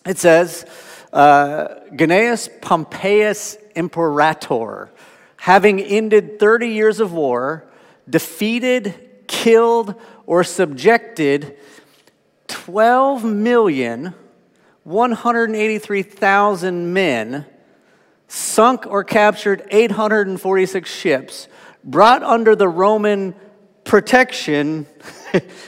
It 0.05 0.17
says, 0.17 0.65
uh, 1.13 1.79
Gnaeus 1.91 2.50
Pompeius 2.62 3.57
Imperator, 3.74 4.91
having 5.38 5.79
ended 5.79 6.39
30 6.39 6.67
years 6.67 7.00
of 7.00 7.13
war, 7.13 7.65
defeated, 8.09 9.27
killed, 9.27 9.95
or 10.25 10.43
subjected 10.43 11.57
12 12.47 13.23
million 13.23 14.13
183,000 14.83 16.93
men, 16.93 17.45
sunk 18.27 18.85
or 18.85 19.03
captured 19.03 19.65
846 19.71 20.89
ships, 20.89 21.47
brought 21.83 22.23
under 22.23 22.55
the 22.55 22.67
Roman 22.67 23.35
protection 23.83 24.85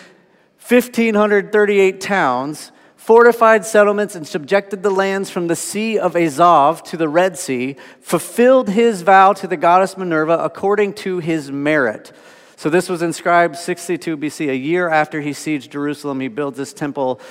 1,538 0.67 2.01
towns, 2.01 2.73
fortified 2.97 3.65
settlements, 3.65 4.15
and 4.15 4.27
subjected 4.27 4.83
the 4.83 4.89
lands 4.89 5.29
from 5.29 5.47
the 5.47 5.55
Sea 5.55 5.97
of 5.97 6.15
Azov 6.15 6.83
to 6.83 6.97
the 6.97 7.07
Red 7.07 7.37
Sea, 7.37 7.77
fulfilled 8.01 8.69
his 8.69 9.01
vow 9.01 9.31
to 9.31 9.47
the 9.47 9.55
goddess 9.55 9.97
Minerva 9.97 10.37
according 10.43 10.93
to 10.93 11.19
his 11.19 11.49
merit. 11.49 12.11
So 12.57 12.69
this 12.71 12.89
was 12.89 13.03
inscribed 13.03 13.55
62 13.55 14.17
BC, 14.17 14.49
a 14.49 14.55
year 14.55 14.89
after 14.89 15.21
he 15.21 15.29
sieged 15.29 15.69
Jerusalem. 15.69 16.19
He 16.19 16.27
builds 16.27 16.57
this 16.57 16.73
temple, 16.73 17.21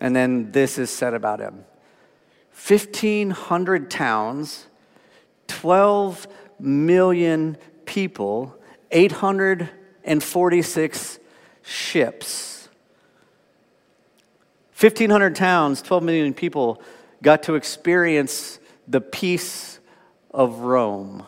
and 0.00 0.16
then 0.16 0.52
this 0.52 0.78
is 0.78 0.88
said 0.88 1.12
about 1.12 1.38
him 1.38 1.66
1,500 2.66 3.90
towns, 3.90 4.68
12 5.48 6.26
million 6.58 7.58
people, 7.84 8.56
846 8.90 11.18
ships. 11.62 12.70
1,500 14.78 15.36
towns, 15.36 15.82
12 15.82 16.02
million 16.02 16.32
people 16.32 16.82
got 17.22 17.42
to 17.42 17.54
experience 17.54 18.58
the 18.88 19.02
peace 19.02 19.78
of 20.30 20.60
Rome. 20.60 21.26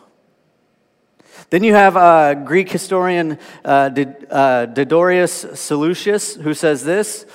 Then 1.50 1.64
you 1.64 1.74
have 1.74 1.96
uh, 1.96 2.34
Greek 2.34 2.70
historian 2.70 3.38
uh, 3.64 3.88
Diodorus 3.88 5.44
uh, 5.44 5.54
Siculus 5.54 6.40
who 6.40 6.54
says 6.54 6.84
this. 6.84 7.26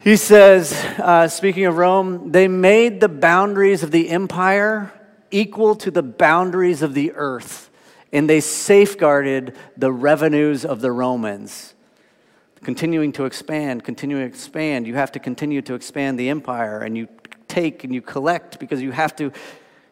He 0.00 0.16
says, 0.16 0.72
uh, 0.98 1.28
speaking 1.28 1.66
of 1.66 1.76
Rome, 1.76 2.32
they 2.32 2.48
made 2.48 3.00
the 3.00 3.08
boundaries 3.08 3.82
of 3.82 3.90
the 3.90 4.08
empire 4.08 4.92
equal 5.30 5.76
to 5.76 5.90
the 5.90 6.02
boundaries 6.02 6.80
of 6.80 6.94
the 6.94 7.12
earth, 7.12 7.70
and 8.10 8.28
they 8.28 8.40
safeguarded 8.40 9.54
the 9.76 9.92
revenues 9.92 10.64
of 10.64 10.80
the 10.80 10.90
Romans. 10.90 11.74
Continuing 12.62 13.12
to 13.12 13.26
expand, 13.26 13.84
continuing 13.84 14.22
to 14.22 14.28
expand, 14.28 14.86
you 14.86 14.94
have 14.94 15.12
to 15.12 15.18
continue 15.18 15.62
to 15.62 15.74
expand 15.74 16.18
the 16.18 16.30
empire, 16.30 16.80
and 16.80 16.96
you 16.96 17.06
take 17.46 17.84
and 17.84 17.94
you 17.94 18.00
collect 18.00 18.58
because 18.58 18.80
you 18.80 18.92
have 18.92 19.14
to 19.16 19.32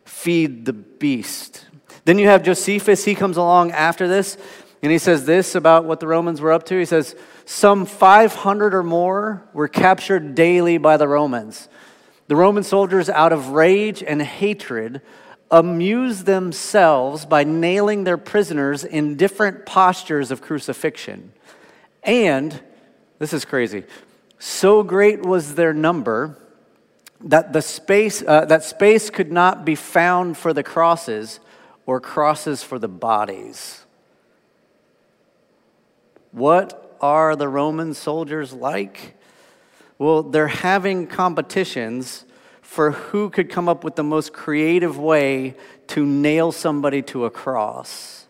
feed 0.05 0.65
the 0.65 0.73
beast. 0.73 1.67
Then 2.09 2.19
you 2.19 2.29
have 2.29 2.43
Josephus, 2.43 3.05
he 3.05 3.15
comes 3.15 3.37
along 3.37 3.73
after 3.73 4.09
this, 4.09 4.39
and 4.83 4.91
he 4.91 4.97
says 4.97 5.27
this 5.27 5.55
about 5.55 5.85
what 5.85 6.01
the 6.01 6.07
Romans 6.07 6.41
were 6.41 6.53
up 6.53 6.65
to. 6.65 6.79
He 6.79 6.87
says, 6.87 7.15
Some 7.45 7.85
500 7.85 8.75
or 8.75 8.83
more 8.83 9.47
were 9.53 9.69
captured 9.69 10.35
daily 10.35 10.79
by 10.79 10.97
the 10.97 11.07
Romans. 11.07 11.69
The 12.29 12.35
Roman 12.35 12.63
soldiers, 12.63 13.11
out 13.11 13.35
of 13.35 13.51
rage 13.51 14.03
and 14.03 14.23
hatred, 14.23 15.03
amused 15.51 16.25
themselves 16.25 17.27
by 17.27 17.45
nailing 17.45 18.05
their 18.05 18.17
prisoners 18.17 18.85
in 18.85 19.17
different 19.17 19.67
postures 19.67 20.31
of 20.31 20.41
crucifixion. 20.41 21.35
And, 22.03 22.59
this 23.19 23.35
is 23.35 23.45
crazy, 23.45 23.85
so 24.39 24.83
great 24.83 25.21
was 25.27 25.57
their 25.57 25.75
number 25.75 26.39
that 27.21 27.53
the 27.53 27.61
space 27.61 28.23
uh, 28.27 28.47
that 28.47 28.65
space 28.65 29.11
could 29.11 29.31
not 29.31 29.67
be 29.67 29.75
found 29.75 30.39
for 30.39 30.55
the 30.55 30.63
crosses 30.63 31.41
or 31.89 32.01
crosses 32.01 32.63
for 32.63 32.79
the 32.79 32.87
bodies. 32.87 33.87
What 36.33 36.99
are 37.01 37.35
the 37.35 37.49
Roman 37.49 37.95
soldiers 37.95 38.53
like? 38.53 39.17
Well, 39.97 40.23
they're 40.23 40.49
having 40.49 41.07
competitions 41.07 42.27
for 42.61 42.91
who 42.91 43.31
could 43.31 43.49
come 43.49 43.71
up 43.71 43.85
with 43.85 43.97
the 43.97 44.05
most 44.05 44.35
creative 44.35 44.99
way 44.99 45.55
to 45.87 46.05
nail 46.05 46.53
somebody 46.53 47.01
to 47.01 47.25
a 47.25 47.31
cross. 47.31 48.27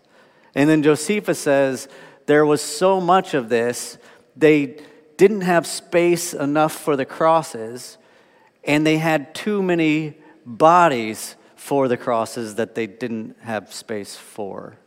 And 0.55 0.71
then 0.71 0.85
Josephus 0.85 1.41
says 1.41 1.89
there 2.27 2.47
was 2.47 2.63
so 2.63 3.01
much 3.01 3.35
of 3.35 3.49
this, 3.49 3.99
they 4.37 4.77
didn't 5.17 5.41
have 5.41 5.67
space 5.67 6.33
enough 6.33 6.75
for 6.75 6.95
the 6.95 7.05
crosses, 7.05 7.99
and 8.63 8.87
they 8.87 8.99
had 8.99 9.35
too 9.35 9.65
many 9.65 10.17
bodies 10.47 11.35
for 11.59 11.89
the 11.89 11.97
crosses 11.97 12.55
that 12.55 12.77
they 12.77 12.87
didn't 12.87 13.37
have 13.41 13.75
space 13.75 14.15
for. 14.15 14.79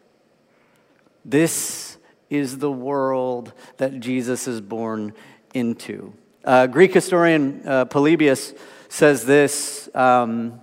This 1.25 1.97
is 2.29 2.59
the 2.59 2.71
world 2.71 3.51
that 3.75 3.99
Jesus 3.99 4.47
is 4.47 4.61
born 4.61 5.13
into. 5.53 6.13
Uh, 6.45 6.67
Greek 6.67 6.93
historian 6.93 7.61
uh, 7.67 7.85
Polybius 7.85 8.53
says 8.87 9.25
this. 9.25 9.89
Um, 9.93 10.61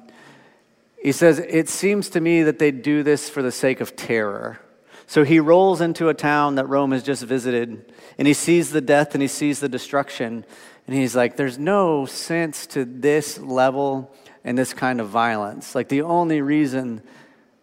he 1.00 1.12
says, 1.12 1.38
It 1.38 1.68
seems 1.68 2.08
to 2.10 2.20
me 2.20 2.42
that 2.42 2.58
they 2.58 2.70
do 2.70 3.02
this 3.02 3.28
for 3.28 3.42
the 3.42 3.52
sake 3.52 3.82
of 3.82 3.94
terror. 3.94 4.60
So 5.06 5.24
he 5.24 5.40
rolls 5.40 5.82
into 5.82 6.08
a 6.08 6.14
town 6.14 6.54
that 6.54 6.66
Rome 6.68 6.92
has 6.92 7.02
just 7.02 7.22
visited, 7.22 7.92
and 8.16 8.26
he 8.26 8.34
sees 8.34 8.70
the 8.70 8.80
death 8.80 9.14
and 9.14 9.20
he 9.20 9.28
sees 9.28 9.60
the 9.60 9.68
destruction. 9.68 10.44
And 10.86 10.96
he's 10.96 11.14
like, 11.14 11.36
There's 11.36 11.58
no 11.58 12.06
sense 12.06 12.66
to 12.68 12.86
this 12.86 13.38
level 13.38 14.10
and 14.48 14.56
this 14.56 14.72
kind 14.72 14.98
of 14.98 15.10
violence. 15.10 15.74
Like 15.74 15.90
the 15.90 16.00
only 16.00 16.40
reason 16.40 17.02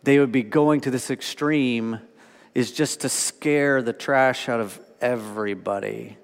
they 0.03 0.19
would 0.19 0.31
be 0.31 0.43
going 0.43 0.81
to 0.81 0.91
this 0.91 1.09
extreme 1.09 1.99
is 2.53 2.71
just 2.71 3.01
to 3.01 3.09
scare 3.09 3.81
the 3.81 3.91
trash 3.91 4.47
out 4.47 4.59
of 4.59 4.79
everybody. 5.01 6.15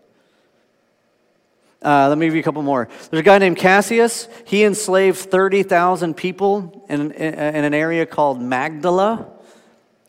Uh, 1.84 2.08
let 2.10 2.16
me 2.20 2.28
give 2.28 2.36
you 2.36 2.42
a 2.42 2.44
couple 2.44 2.62
more. 2.62 2.88
There's 3.10 3.22
a 3.22 3.24
guy 3.24 3.40
named 3.40 3.58
Cassius. 3.58 4.28
He 4.46 4.64
enslaved 4.64 5.18
30,000 5.18 6.14
people 6.16 6.86
in, 6.88 7.12
in, 7.12 7.34
in, 7.34 7.66
an 7.66 7.74
area 7.74 8.06
called 8.06 8.40
Magdala. 8.40 9.32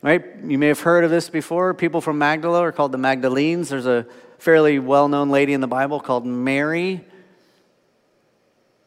Right? 0.03 0.23
You 0.45 0.59
may 0.59 0.67
have 0.67 0.81
heard 0.81 1.03
of 1.03 1.09
this 1.09 1.31
before. 1.31 1.73
People 1.73 1.99
from 1.99 2.19
Magdala 2.19 2.59
are 2.59 2.71
called 2.71 2.91
the 2.91 2.99
Magdalenes. 2.99 3.69
There's 3.69 3.87
a 3.87 4.05
fairly 4.37 4.77
well 4.77 5.07
known 5.07 5.31
lady 5.31 5.53
in 5.53 5.61
the 5.61 5.67
Bible 5.67 5.99
called 5.99 6.27
Mary 6.27 7.03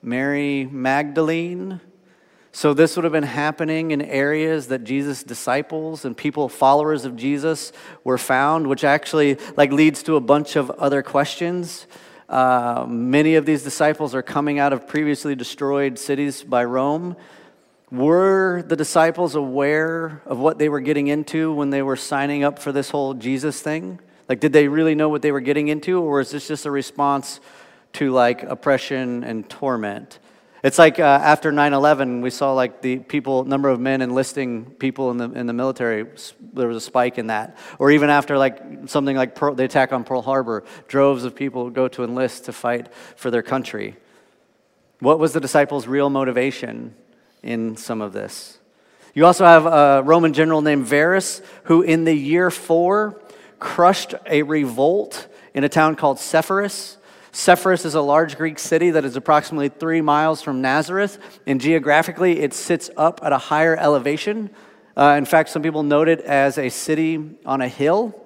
Mary 0.07 0.69
Magdalene. 0.71 1.81
So 2.53 2.73
this 2.73 2.95
would 2.95 3.03
have 3.03 3.13
been 3.13 3.25
happening 3.25 3.91
in 3.91 4.01
areas 4.01 4.69
that 4.69 4.85
Jesus' 4.85 5.25
disciples 5.25 6.05
and 6.05 6.17
people, 6.17 6.49
followers 6.49 7.05
of 7.05 7.17
Jesus, 7.17 7.73
were 8.05 8.17
found, 8.17 8.69
which 8.69 8.85
actually 8.85 9.37
like 9.57 9.73
leads 9.73 10.05
to 10.05 10.15
a 10.15 10.21
bunch 10.21 10.55
of 10.55 10.71
other 10.71 11.03
questions. 11.03 11.89
Uh, 12.29 12.87
many 12.89 13.35
of 13.35 13.47
these 13.47 13.65
disciples 13.65 14.15
are 14.15 14.23
coming 14.23 14.61
out 14.61 14.73
of 14.73 14.87
previously 14.87 15.35
destroyed 15.35 15.99
cities 15.99 16.45
by 16.45 16.65
Rome. 16.65 17.17
Were 17.91 18.63
the 18.63 18.77
disciples 18.77 19.35
aware 19.35 20.23
of 20.25 20.39
what 20.39 20.59
they 20.59 20.69
were 20.69 20.81
getting 20.81 21.09
into 21.09 21.53
when 21.53 21.71
they 21.71 21.83
were 21.83 21.97
signing 21.97 22.45
up 22.45 22.61
for 22.61 22.71
this 22.71 22.91
whole 22.91 23.15
Jesus 23.15 23.61
thing? 23.61 23.99
Like, 24.29 24.39
did 24.39 24.53
they 24.53 24.69
really 24.69 24.95
know 24.95 25.09
what 25.09 25.23
they 25.23 25.33
were 25.33 25.41
getting 25.41 25.67
into, 25.67 26.01
or 26.01 26.21
is 26.21 26.31
this 26.31 26.47
just 26.47 26.65
a 26.65 26.71
response 26.71 27.41
to 27.97 28.13
like 28.13 28.43
oppression 28.43 29.25
and 29.25 29.49
torment? 29.49 30.19
It's 30.63 30.79
like 30.79 30.99
uh, 30.99 31.03
after 31.05 31.53
9 31.53 31.73
11, 31.73 32.23
we 32.23 32.31
saw 32.31 32.53
like 32.53 32.83
the 32.83 32.99
people, 32.99 33.45
number 33.45 33.69
of 33.69 33.79
men 33.79 34.03
enlisting 34.03 34.65
people 34.65 35.11
in 35.11 35.17
the, 35.19 35.31
in 35.31 35.47
the 35.47 35.53
military, 35.53 36.07
there 36.55 36.67
was 36.67 36.77
a 36.77 36.81
spike 36.81 37.19
in 37.19 37.29
that. 37.29 37.57
Or 37.79 37.91
even 37.91 38.11
after 38.11 38.37
like 38.37 38.61
something 38.87 39.17
like 39.17 39.35
Pearl, 39.35 39.55
the 39.55 39.65
attack 39.65 39.93
on 39.93 40.03
Pearl 40.03 40.23
Harbor, 40.23 40.65
droves 40.89 41.25
of 41.25 41.37
people 41.37 41.71
go 41.71 41.89
to 41.89 42.03
enlist 42.03 42.47
to 42.47 42.53
fight 42.53 42.93
for 43.17 43.31
their 43.31 43.43
country. 43.43 43.97
What 44.99 45.19
was 45.19 45.33
the 45.33 45.41
disciples' 45.41 45.87
real 45.87 46.11
motivation 46.11 46.95
in 47.43 47.77
some 47.77 48.01
of 48.01 48.13
this? 48.13 48.59
You 49.15 49.25
also 49.25 49.45
have 49.45 49.67
a 49.67 50.03
Roman 50.03 50.33
general 50.33 50.63
named 50.63 50.85
Varus, 50.85 51.43
who 51.65 51.83
in 51.83 52.05
the 52.05 52.15
year 52.15 52.51
four 52.51 53.23
crushed 53.59 54.15
a 54.27 54.43
revolt 54.43 55.29
in 55.55 55.65
a 55.65 55.69
town 55.69 55.97
called 55.97 56.19
Sepphoris. 56.19 56.97
Sepphoris 57.37 57.85
is 57.85 57.95
a 57.95 58.01
large 58.01 58.39
Greek 58.39 58.59
city 58.59 58.93
that 58.93 59.05
is 59.05 59.15
approximately 59.15 59.69
three 59.69 60.01
miles 60.01 60.41
from 60.41 60.63
Nazareth, 60.63 61.19
and 61.47 61.61
geographically 61.61 62.41
it 62.41 62.55
sits 62.55 62.89
up 62.97 63.21
at 63.23 63.31
a 63.31 63.37
higher 63.37 63.77
elevation. 63.77 64.49
Uh, 64.97 65.17
in 65.19 65.27
fact, 65.27 65.51
some 65.51 65.61
people 65.61 65.83
note 65.83 66.09
it 66.09 66.23
as 66.23 66.57
a 66.57 66.71
city 66.71 67.37
on 67.45 67.61
a 67.61 67.69
hill. 67.69 68.19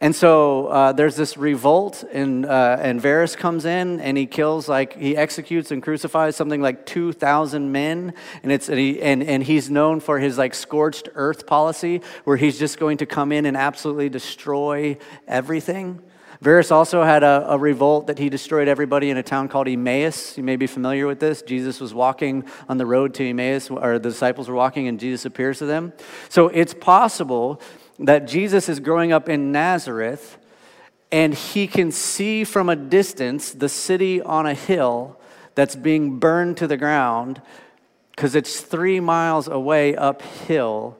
And 0.00 0.16
so 0.16 0.66
uh, 0.66 0.90
there's 0.90 1.14
this 1.14 1.36
revolt, 1.36 2.02
and, 2.12 2.44
uh, 2.44 2.76
and 2.80 3.00
Varus 3.00 3.36
comes 3.36 3.66
in 3.66 4.00
and 4.00 4.18
he 4.18 4.26
kills, 4.26 4.68
like, 4.68 4.98
he 4.98 5.16
executes 5.16 5.70
and 5.70 5.80
crucifies 5.80 6.34
something 6.34 6.60
like 6.60 6.86
2,000 6.86 7.70
men. 7.70 8.14
And, 8.42 8.50
it's, 8.50 8.68
and, 8.68 8.80
he, 8.80 9.00
and, 9.00 9.22
and 9.22 9.44
he's 9.44 9.70
known 9.70 10.00
for 10.00 10.18
his, 10.18 10.36
like, 10.36 10.54
scorched 10.54 11.08
earth 11.14 11.46
policy, 11.46 12.02
where 12.24 12.36
he's 12.36 12.58
just 12.58 12.80
going 12.80 12.96
to 12.96 13.06
come 13.06 13.30
in 13.30 13.46
and 13.46 13.56
absolutely 13.56 14.08
destroy 14.08 14.98
everything. 15.28 16.02
Varus 16.40 16.70
also 16.70 17.02
had 17.02 17.22
a, 17.22 17.46
a, 17.50 17.58
revolt 17.58 18.08
that 18.08 18.18
he 18.18 18.28
destroyed 18.28 18.68
everybody 18.68 19.10
in 19.10 19.16
a 19.16 19.22
town 19.22 19.48
called 19.48 19.68
Emmaus. 19.68 20.36
You 20.36 20.42
may 20.42 20.56
be 20.56 20.66
familiar 20.66 21.06
with 21.06 21.20
this. 21.20 21.42
Jesus 21.42 21.80
was 21.80 21.94
walking 21.94 22.44
on 22.68 22.78
the 22.78 22.86
road 22.86 23.14
to 23.14 23.28
Emmaus, 23.28 23.70
or 23.70 23.98
the 23.98 24.10
disciples 24.10 24.48
were 24.48 24.54
walking, 24.54 24.88
and 24.88 24.98
Jesus 24.98 25.24
appears 25.24 25.58
to 25.58 25.66
them. 25.66 25.92
So 26.28 26.48
it's 26.48 26.74
possible 26.74 27.60
that 27.98 28.26
Jesus 28.26 28.68
is 28.68 28.80
growing 28.80 29.12
up 29.12 29.28
in 29.28 29.52
Nazareth 29.52 30.38
and 31.12 31.32
he 31.32 31.68
can 31.68 31.92
see 31.92 32.42
from 32.42 32.68
a 32.68 32.74
distance 32.74 33.52
the 33.52 33.68
city 33.68 34.20
on 34.20 34.46
a 34.46 34.54
hill 34.54 35.16
that's 35.54 35.76
being 35.76 36.18
burned 36.18 36.56
to 36.56 36.66
the 36.66 36.76
ground 36.76 37.40
because 38.10 38.34
it's 38.34 38.60
three 38.60 38.98
miles 38.98 39.46
away 39.46 39.94
uphill 39.94 40.98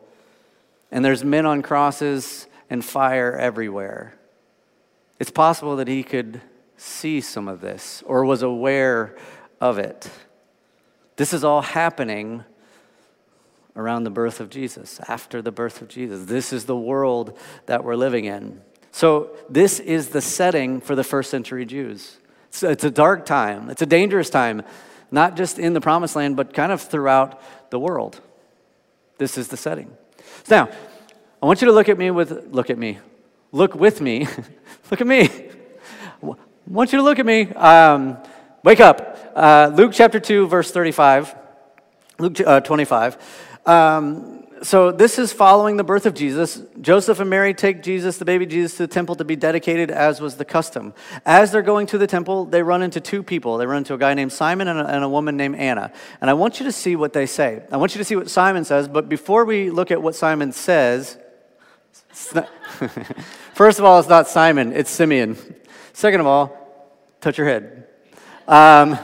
and 0.92 1.04
there's 1.04 1.24
men 1.24 1.46
on 1.46 1.62
crosses 1.62 2.46
and 2.70 2.84
fire 2.84 3.36
everywhere. 3.36 4.14
It's 5.18 5.30
possible 5.30 5.76
that 5.76 5.88
he 5.88 6.02
could 6.02 6.40
see 6.76 7.20
some 7.20 7.48
of 7.48 7.60
this 7.60 8.02
or 8.06 8.24
was 8.24 8.42
aware 8.42 9.16
of 9.60 9.78
it. 9.78 10.10
This 11.16 11.32
is 11.32 11.44
all 11.44 11.62
happening 11.62 12.44
around 13.76 14.04
the 14.04 14.10
birth 14.10 14.40
of 14.40 14.50
Jesus, 14.50 15.00
after 15.08 15.42
the 15.42 15.52
birth 15.52 15.82
of 15.82 15.88
Jesus. 15.88 16.26
This 16.26 16.52
is 16.52 16.64
the 16.64 16.76
world 16.76 17.36
that 17.66 17.84
we're 17.84 17.96
living 17.96 18.24
in. 18.24 18.60
So, 18.92 19.30
this 19.50 19.80
is 19.80 20.10
the 20.10 20.20
setting 20.20 20.80
for 20.80 20.94
the 20.94 21.02
first 21.02 21.30
century 21.30 21.66
Jews. 21.66 22.18
It's, 22.48 22.62
it's, 22.62 22.84
a 22.84 22.90
dark 22.90 23.26
time, 23.26 23.68
it's 23.68 23.82
a 23.82 23.86
dangerous 23.86 24.30
time, 24.30 24.62
not 25.10 25.36
just 25.36 25.58
in 25.58 25.72
the 25.72 25.80
promised 25.80 26.14
land, 26.14 26.36
but 26.36 26.54
kind 26.54 26.70
of 26.70 26.80
throughout 26.80 27.40
the 27.70 27.78
world. 27.80 28.20
This 29.18 29.36
is 29.36 29.48
the 29.48 29.56
setting. 29.56 29.90
Now, 30.48 30.68
I 31.42 31.46
want 31.46 31.60
you 31.60 31.66
to 31.66 31.72
look 31.72 31.88
at 31.88 31.98
me 31.98 32.12
with, 32.12 32.48
look 32.52 32.70
at 32.70 32.78
me, 32.78 32.98
look 33.54 33.74
with 33.74 34.00
me, 34.00 34.26
look 34.90 35.00
at 35.00 35.06
me. 35.06 35.30
I 36.22 36.34
want 36.66 36.92
you 36.92 36.98
to 36.98 37.04
look 37.04 37.18
at 37.18 37.26
me. 37.26 37.48
Um, 37.52 38.18
wake 38.64 38.80
up. 38.80 39.32
Uh, 39.34 39.70
Luke 39.72 39.92
chapter 39.94 40.18
2, 40.18 40.48
verse 40.48 40.70
35. 40.72 41.34
Luke 42.18 42.40
uh, 42.40 42.60
25. 42.60 43.16
Um, 43.64 44.44
so 44.62 44.90
this 44.90 45.18
is 45.18 45.32
following 45.32 45.76
the 45.76 45.84
birth 45.84 46.06
of 46.06 46.14
Jesus. 46.14 46.62
Joseph 46.80 47.20
and 47.20 47.30
Mary 47.30 47.54
take 47.54 47.82
Jesus, 47.82 48.18
the 48.18 48.24
baby 48.24 48.46
Jesus, 48.46 48.76
to 48.78 48.86
the 48.86 48.92
temple 48.92 49.14
to 49.16 49.24
be 49.24 49.36
dedicated, 49.36 49.90
as 49.90 50.20
was 50.20 50.36
the 50.36 50.44
custom. 50.44 50.92
As 51.24 51.52
they're 51.52 51.62
going 51.62 51.86
to 51.88 51.98
the 51.98 52.06
temple, 52.06 52.46
they 52.46 52.62
run 52.62 52.82
into 52.82 53.00
two 53.00 53.22
people. 53.22 53.58
They 53.58 53.66
run 53.66 53.78
into 53.78 53.94
a 53.94 53.98
guy 53.98 54.14
named 54.14 54.32
Simon 54.32 54.66
and 54.66 54.80
a, 54.80 54.86
and 54.86 55.04
a 55.04 55.08
woman 55.08 55.36
named 55.36 55.56
Anna. 55.56 55.92
And 56.20 56.28
I 56.28 56.32
want 56.32 56.58
you 56.58 56.66
to 56.66 56.72
see 56.72 56.96
what 56.96 57.12
they 57.12 57.26
say. 57.26 57.62
I 57.70 57.76
want 57.76 57.94
you 57.94 57.98
to 57.98 58.04
see 58.04 58.16
what 58.16 58.30
Simon 58.30 58.64
says. 58.64 58.88
But 58.88 59.08
before 59.08 59.44
we 59.44 59.70
look 59.70 59.90
at 59.90 60.02
what 60.02 60.16
Simon 60.16 60.50
says, 60.50 61.18
first 63.54 63.78
of 63.78 63.84
all, 63.84 63.98
it's 63.98 64.08
not 64.08 64.28
Simon, 64.28 64.72
it's 64.72 64.90
Simeon. 64.90 65.36
Second 65.92 66.20
of 66.20 66.26
all, 66.26 66.56
touch 67.20 67.38
your 67.38 67.46
head. 67.46 67.86
Um, 68.46 68.98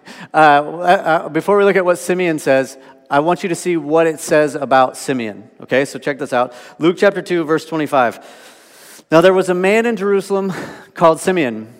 uh, 0.34 0.36
uh, 0.36 1.28
before 1.28 1.58
we 1.58 1.64
look 1.64 1.76
at 1.76 1.84
what 1.84 1.98
Simeon 1.98 2.38
says, 2.38 2.78
I 3.10 3.20
want 3.20 3.42
you 3.42 3.48
to 3.50 3.54
see 3.54 3.76
what 3.76 4.06
it 4.06 4.18
says 4.18 4.54
about 4.54 4.96
Simeon. 4.96 5.50
Okay, 5.60 5.84
so 5.84 5.98
check 5.98 6.18
this 6.18 6.32
out 6.32 6.54
Luke 6.78 6.96
chapter 6.98 7.22
2, 7.22 7.44
verse 7.44 7.64
25. 7.66 9.04
Now 9.10 9.20
there 9.20 9.34
was 9.34 9.48
a 9.48 9.54
man 9.54 9.86
in 9.86 9.96
Jerusalem 9.96 10.52
called 10.94 11.20
Simeon 11.20 11.72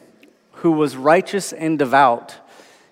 who 0.53 0.73
was 0.73 0.97
righteous 0.97 1.53
and 1.53 1.79
devout. 1.79 2.37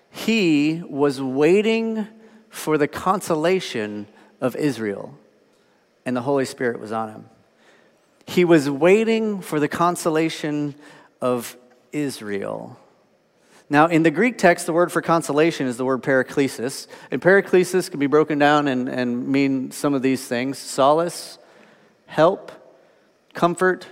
He 0.09 0.81
was 0.87 1.21
waiting 1.21 2.07
for 2.49 2.77
the 2.77 2.87
consolation 2.87 4.07
of 4.39 4.55
Israel, 4.55 5.17
and 6.05 6.15
the 6.15 6.21
Holy 6.21 6.45
Spirit 6.45 6.79
was 6.79 6.91
on 6.91 7.09
him. 7.09 7.25
He 8.25 8.45
was 8.45 8.69
waiting 8.69 9.41
for 9.41 9.59
the 9.59 9.67
consolation 9.67 10.75
of 11.21 11.55
Israel. 11.91 12.77
Now, 13.69 13.87
in 13.87 14.03
the 14.03 14.11
Greek 14.11 14.37
text, 14.37 14.67
the 14.67 14.73
word 14.73 14.91
for 14.91 15.01
consolation 15.01 15.65
is 15.65 15.77
the 15.77 15.85
word 15.85 16.03
paraklesis. 16.03 16.87
And 17.09 17.21
paraklesis 17.21 17.89
can 17.89 17.99
be 17.99 18.07
broken 18.07 18.37
down 18.37 18.67
and, 18.67 18.87
and 18.87 19.27
mean 19.27 19.71
some 19.71 19.93
of 19.93 20.01
these 20.01 20.27
things 20.27 20.59
solace, 20.59 21.39
help, 22.05 22.51
comfort, 23.33 23.87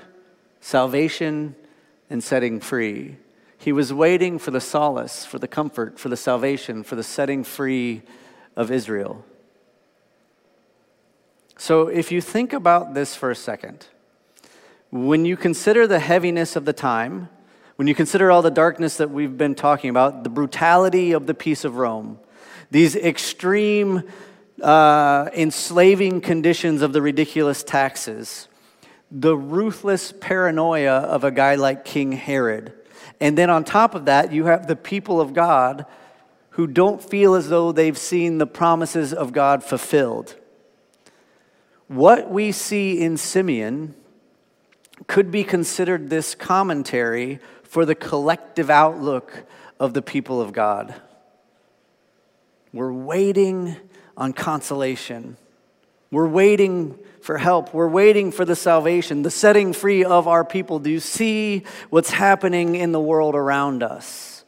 salvation, 0.61 1.55
and 2.09 2.23
setting 2.23 2.59
free. 2.59 3.17
He 3.57 3.71
was 3.71 3.91
waiting 3.91 4.37
for 4.39 4.51
the 4.51 4.61
solace, 4.61 5.25
for 5.25 5.39
the 5.39 5.47
comfort, 5.47 5.97
for 5.97 6.09
the 6.09 6.17
salvation, 6.17 6.83
for 6.83 6.95
the 6.95 7.03
setting 7.03 7.43
free 7.43 8.03
of 8.55 8.71
Israel. 8.71 9.25
So, 11.57 11.87
if 11.87 12.11
you 12.11 12.19
think 12.19 12.51
about 12.51 12.93
this 12.93 13.15
for 13.15 13.31
a 13.31 13.35
second, 13.35 13.87
when 14.93 15.25
you 15.25 15.35
consider 15.35 15.87
the 15.87 15.97
heaviness 15.97 16.55
of 16.55 16.65
the 16.65 16.73
time, 16.73 17.27
when 17.77 17.87
you 17.87 17.95
consider 17.95 18.29
all 18.29 18.43
the 18.43 18.51
darkness 18.51 18.97
that 18.97 19.09
we've 19.09 19.39
been 19.39 19.55
talking 19.55 19.89
about, 19.89 20.23
the 20.23 20.29
brutality 20.29 21.13
of 21.13 21.25
the 21.25 21.33
peace 21.33 21.65
of 21.65 21.77
Rome, 21.77 22.19
these 22.69 22.95
extreme 22.95 24.03
uh, 24.61 25.31
enslaving 25.33 26.21
conditions 26.21 26.83
of 26.83 26.93
the 26.93 27.01
ridiculous 27.01 27.63
taxes, 27.63 28.47
the 29.09 29.35
ruthless 29.35 30.11
paranoia 30.11 30.97
of 30.97 31.23
a 31.23 31.31
guy 31.31 31.55
like 31.55 31.85
King 31.85 32.11
Herod. 32.11 32.71
And 33.19 33.35
then 33.35 33.49
on 33.49 33.63
top 33.63 33.95
of 33.95 34.05
that, 34.05 34.31
you 34.31 34.45
have 34.45 34.67
the 34.67 34.75
people 34.75 35.19
of 35.19 35.33
God 35.33 35.87
who 36.51 36.67
don't 36.67 37.01
feel 37.01 37.33
as 37.33 37.49
though 37.49 37.71
they've 37.71 37.97
seen 37.97 38.37
the 38.37 38.45
promises 38.45 39.11
of 39.11 39.33
God 39.33 39.63
fulfilled. 39.63 40.35
What 41.87 42.29
we 42.29 42.51
see 42.51 43.01
in 43.01 43.17
Simeon 43.17 43.95
could 45.07 45.31
be 45.31 45.43
considered 45.43 46.09
this 46.09 46.35
commentary 46.35 47.39
for 47.63 47.85
the 47.85 47.95
collective 47.95 48.69
outlook 48.69 49.43
of 49.79 49.93
the 49.93 50.01
people 50.01 50.41
of 50.41 50.53
God. 50.53 50.93
We're 52.71 52.93
waiting 52.93 53.75
on 54.15 54.33
consolation. 54.33 55.37
We're 56.11 56.27
waiting 56.27 56.97
for 57.21 57.37
help. 57.37 57.73
We're 57.73 57.87
waiting 57.87 58.31
for 58.31 58.45
the 58.45 58.55
salvation, 58.55 59.23
the 59.23 59.31
setting 59.31 59.73
free 59.73 60.03
of 60.03 60.27
our 60.27 60.43
people. 60.43 60.79
Do 60.79 60.89
you 60.89 60.99
see 60.99 61.63
what's 61.89 62.11
happening 62.11 62.75
in 62.75 62.91
the 62.91 62.99
world 62.99 63.35
around 63.35 63.81
us? 63.81 64.43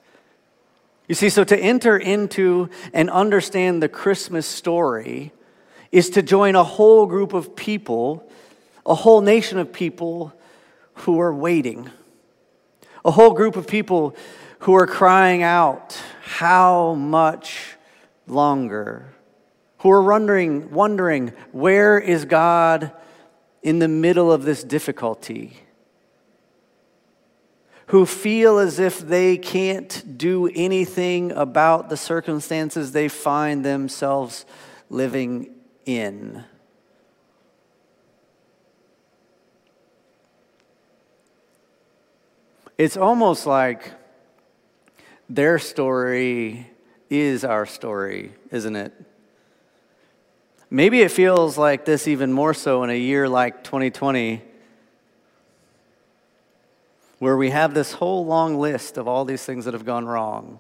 You 1.08 1.15
see, 1.15 1.29
so 1.29 1.43
to 1.43 1.58
enter 1.58 1.97
into 1.97 2.69
and 2.93 3.10
understand 3.10 3.81
the 3.81 3.89
Christmas 3.89 4.45
story 4.45 5.31
is 5.91 6.10
to 6.12 6.21
join 6.21 6.55
a 6.55 6.63
whole 6.63 7.05
group 7.05 7.34
of 7.34 7.55
people, 7.55 8.24
a 8.86 8.95
whole 8.95 9.21
nation 9.21 9.58
of 9.58 9.74
people 9.74 10.34
who 10.93 11.19
are 11.19 11.34
waiting 11.34 11.89
a 13.06 13.12
whole 13.12 13.34
group 13.34 13.56
of 13.56 13.67
people 13.67 14.15
who 14.60 14.76
are 14.76 14.88
crying 14.88 15.43
out, 15.43 16.02
How 16.24 16.95
much 16.95 17.76
longer? 18.28 19.13
Who 19.80 19.91
are 19.91 20.02
wondering, 20.02 20.71
wondering, 20.71 21.32
where 21.52 22.00
is 22.00 22.26
God 22.26 22.91
in 23.62 23.78
the 23.78 23.88
middle 23.88 24.32
of 24.32 24.43
this 24.43 24.63
difficulty? 24.63 25.58
Who 27.88 28.08
feel 28.08 28.58
as 28.58 28.80
if 28.80 29.00
they 29.00 29.38
can't 29.38 30.17
do 30.17 30.50
anything 30.56 31.32
about 31.32 31.89
the 31.89 31.98
circumstances 31.98 32.91
they 32.91 33.08
find 33.08 33.63
themselves 33.63 34.48
living 34.89 35.54
in. 35.86 36.43
It's 42.77 42.97
almost 42.97 43.45
like 43.45 43.91
their 45.29 45.59
story 45.59 46.69
is 47.09 47.45
our 47.45 47.65
story, 47.65 48.33
isn't 48.51 48.75
it? 48.75 48.93
Maybe 50.69 51.01
it 51.01 51.11
feels 51.11 51.57
like 51.57 51.85
this 51.85 52.07
even 52.07 52.33
more 52.33 52.53
so 52.53 52.83
in 52.83 52.89
a 52.89 52.97
year 52.97 53.29
like 53.29 53.63
2020, 53.63 54.41
where 57.19 57.38
we 57.38 57.51
have 57.51 57.73
this 57.73 57.93
whole 57.93 58.25
long 58.25 58.59
list 58.59 58.97
of 58.97 59.07
all 59.07 59.23
these 59.23 59.43
things 59.45 59.65
that 59.65 59.73
have 59.73 59.85
gone 59.85 60.05
wrong 60.05 60.59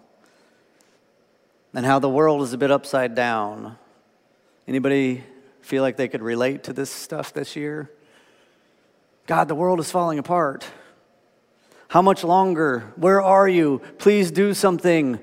and 1.73 1.85
how 1.85 1.99
the 1.99 2.09
world 2.09 2.41
is 2.43 2.53
a 2.53 2.57
bit 2.57 2.71
upside 2.71 3.13
down. 3.13 3.77
Anybody 4.67 5.21
feel 5.61 5.83
like 5.83 5.97
they 5.97 6.07
could 6.07 6.21
relate 6.21 6.63
to 6.63 6.73
this 6.73 6.89
stuff 6.89 7.33
this 7.33 7.57
year? 7.57 7.91
God, 9.27 9.49
the 9.49 9.55
world 9.55 9.81
is 9.81 9.91
falling 9.91 10.17
apart. 10.17 10.65
How 11.87 12.01
much 12.01 12.23
longer? 12.23 12.91
Where 12.95 13.21
are 13.21 13.47
you? 13.47 13.81
Please 13.97 14.31
do 14.31 14.53
something. 14.53 15.19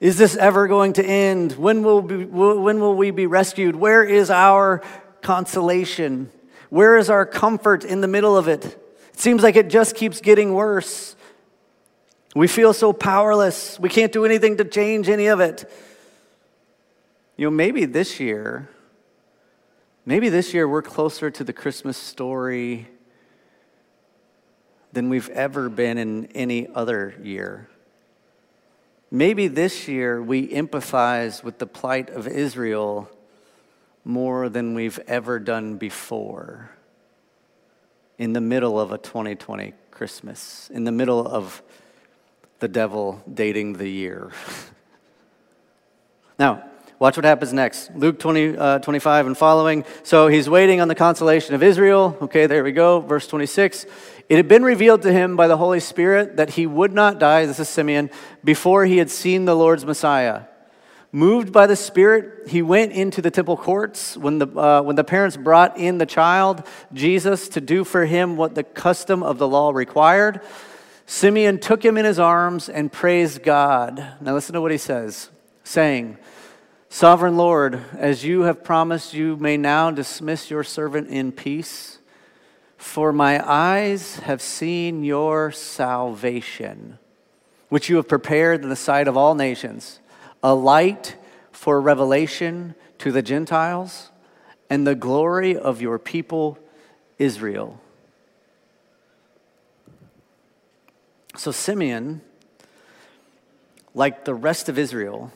Is 0.00 0.18
this 0.18 0.36
ever 0.36 0.66
going 0.66 0.94
to 0.94 1.04
end? 1.04 1.52
When 1.52 1.82
will, 1.82 2.02
be, 2.02 2.24
when 2.24 2.80
will 2.80 2.94
we 2.94 3.10
be 3.10 3.26
rescued? 3.26 3.76
Where 3.76 4.04
is 4.04 4.30
our 4.30 4.82
consolation? 5.22 6.30
Where 6.68 6.96
is 6.96 7.08
our 7.08 7.24
comfort 7.24 7.84
in 7.84 8.00
the 8.00 8.08
middle 8.08 8.36
of 8.36 8.48
it? 8.48 8.64
It 8.64 9.20
seems 9.20 9.42
like 9.42 9.56
it 9.56 9.68
just 9.70 9.94
keeps 9.94 10.20
getting 10.20 10.52
worse. 10.52 11.16
We 12.34 12.48
feel 12.48 12.74
so 12.74 12.92
powerless. 12.92 13.80
We 13.80 13.88
can't 13.88 14.12
do 14.12 14.26
anything 14.26 14.58
to 14.58 14.64
change 14.64 15.08
any 15.08 15.28
of 15.28 15.40
it. 15.40 15.70
You 17.36 17.46
know, 17.46 17.50
maybe 17.50 17.86
this 17.86 18.20
year, 18.20 18.68
maybe 20.04 20.28
this 20.28 20.52
year 20.52 20.68
we're 20.68 20.82
closer 20.82 21.30
to 21.30 21.44
the 21.44 21.52
Christmas 21.52 21.96
story 21.96 22.88
than 24.96 25.10
we've 25.10 25.28
ever 25.28 25.68
been 25.68 25.98
in 25.98 26.24
any 26.34 26.66
other 26.74 27.14
year. 27.22 27.68
Maybe 29.10 29.46
this 29.46 29.88
year 29.88 30.22
we 30.22 30.48
empathize 30.48 31.44
with 31.44 31.58
the 31.58 31.66
plight 31.66 32.08
of 32.08 32.26
Israel 32.26 33.10
more 34.06 34.48
than 34.48 34.72
we've 34.72 34.98
ever 35.06 35.38
done 35.38 35.76
before 35.76 36.70
in 38.16 38.32
the 38.32 38.40
middle 38.40 38.80
of 38.80 38.90
a 38.90 38.96
2020 38.96 39.74
Christmas, 39.90 40.70
in 40.72 40.84
the 40.84 40.92
middle 40.92 41.28
of 41.28 41.62
the 42.60 42.68
devil 42.68 43.22
dating 43.30 43.74
the 43.74 43.90
year. 43.90 44.30
now, 46.38 46.64
watch 46.98 47.16
what 47.16 47.26
happens 47.26 47.52
next. 47.52 47.94
Luke 47.94 48.18
20, 48.18 48.56
uh, 48.56 48.78
25 48.78 49.26
and 49.26 49.36
following. 49.36 49.84
So 50.04 50.28
he's 50.28 50.48
waiting 50.48 50.80
on 50.80 50.88
the 50.88 50.94
consolation 50.94 51.54
of 51.54 51.62
Israel. 51.62 52.16
Okay, 52.22 52.46
there 52.46 52.64
we 52.64 52.72
go. 52.72 53.00
Verse 53.00 53.26
26. 53.26 53.84
It 54.28 54.36
had 54.36 54.48
been 54.48 54.64
revealed 54.64 55.02
to 55.02 55.12
him 55.12 55.36
by 55.36 55.46
the 55.46 55.56
Holy 55.56 55.80
Spirit 55.80 56.36
that 56.36 56.50
he 56.50 56.66
would 56.66 56.92
not 56.92 57.20
die, 57.20 57.46
this 57.46 57.60
is 57.60 57.68
Simeon, 57.68 58.10
before 58.42 58.84
he 58.84 58.98
had 58.98 59.10
seen 59.10 59.44
the 59.44 59.54
Lord's 59.54 59.86
Messiah. 59.86 60.42
Moved 61.12 61.52
by 61.52 61.66
the 61.68 61.76
Spirit, 61.76 62.48
he 62.48 62.60
went 62.60 62.92
into 62.92 63.22
the 63.22 63.30
temple 63.30 63.56
courts 63.56 64.16
when 64.16 64.38
the, 64.38 64.48
uh, 64.48 64.82
when 64.82 64.96
the 64.96 65.04
parents 65.04 65.36
brought 65.36 65.78
in 65.78 65.98
the 65.98 66.06
child, 66.06 66.66
Jesus, 66.92 67.48
to 67.50 67.60
do 67.60 67.84
for 67.84 68.04
him 68.04 68.36
what 68.36 68.54
the 68.54 68.64
custom 68.64 69.22
of 69.22 69.38
the 69.38 69.46
law 69.46 69.70
required. 69.70 70.40
Simeon 71.06 71.60
took 71.60 71.84
him 71.84 71.96
in 71.96 72.04
his 72.04 72.18
arms 72.18 72.68
and 72.68 72.90
praised 72.90 73.44
God. 73.44 74.04
Now 74.20 74.34
listen 74.34 74.54
to 74.54 74.60
what 74.60 74.72
he 74.72 74.78
says, 74.78 75.30
saying, 75.62 76.18
Sovereign 76.88 77.36
Lord, 77.36 77.80
as 77.96 78.24
you 78.24 78.42
have 78.42 78.64
promised, 78.64 79.14
you 79.14 79.36
may 79.36 79.56
now 79.56 79.92
dismiss 79.92 80.50
your 80.50 80.64
servant 80.64 81.08
in 81.08 81.30
peace. 81.30 81.95
For 82.86 83.12
my 83.12 83.46
eyes 83.46 84.20
have 84.20 84.40
seen 84.40 85.04
your 85.04 85.52
salvation, 85.52 86.98
which 87.68 87.90
you 87.90 87.96
have 87.96 88.08
prepared 88.08 88.62
in 88.62 88.70
the 88.70 88.76
sight 88.76 89.06
of 89.06 89.18
all 89.18 89.34
nations, 89.34 90.00
a 90.42 90.54
light 90.54 91.16
for 91.52 91.78
revelation 91.78 92.74
to 92.98 93.12
the 93.12 93.20
Gentiles 93.20 94.10
and 94.70 94.86
the 94.86 94.94
glory 94.94 95.58
of 95.58 95.82
your 95.82 95.98
people 95.98 96.58
Israel. 97.18 97.80
So 101.36 101.50
Simeon, 101.50 102.22
like 103.94 104.24
the 104.24 104.34
rest 104.34 104.70
of 104.70 104.78
Israel, 104.78 105.32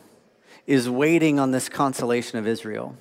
is 0.66 0.88
waiting 0.88 1.38
on 1.38 1.50
this 1.50 1.68
consolation 1.68 2.38
of 2.38 2.46
Israel. 2.46 2.96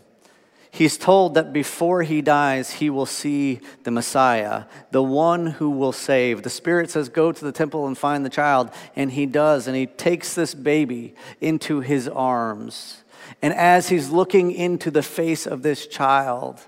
He's 0.71 0.97
told 0.97 1.33
that 1.33 1.51
before 1.51 2.03
he 2.03 2.21
dies, 2.21 2.73
he 2.73 2.89
will 2.89 3.07
see 3.07 3.59
the 3.83 3.91
Messiah, 3.91 4.65
the 4.91 5.01
one 5.03 5.47
who 5.47 5.69
will 5.71 5.91
save. 5.91 6.43
The 6.43 6.49
Spirit 6.49 6.91
says, 6.91 7.09
Go 7.09 7.31
to 7.31 7.45
the 7.45 7.51
temple 7.51 7.87
and 7.87 7.97
find 7.97 8.23
the 8.23 8.29
child. 8.29 8.69
And 8.95 9.11
he 9.11 9.25
does. 9.25 9.67
And 9.67 9.75
he 9.75 9.87
takes 9.87 10.35
this 10.35 10.53
baby 10.53 11.15
into 11.41 11.79
his 11.79 12.07
arms. 12.07 13.03
And 13.41 13.53
as 13.53 13.89
he's 13.89 14.09
looking 14.09 14.51
into 14.51 14.91
the 14.91 15.01
face 15.03 15.47
of 15.47 15.63
this 15.63 15.87
child, 15.87 16.61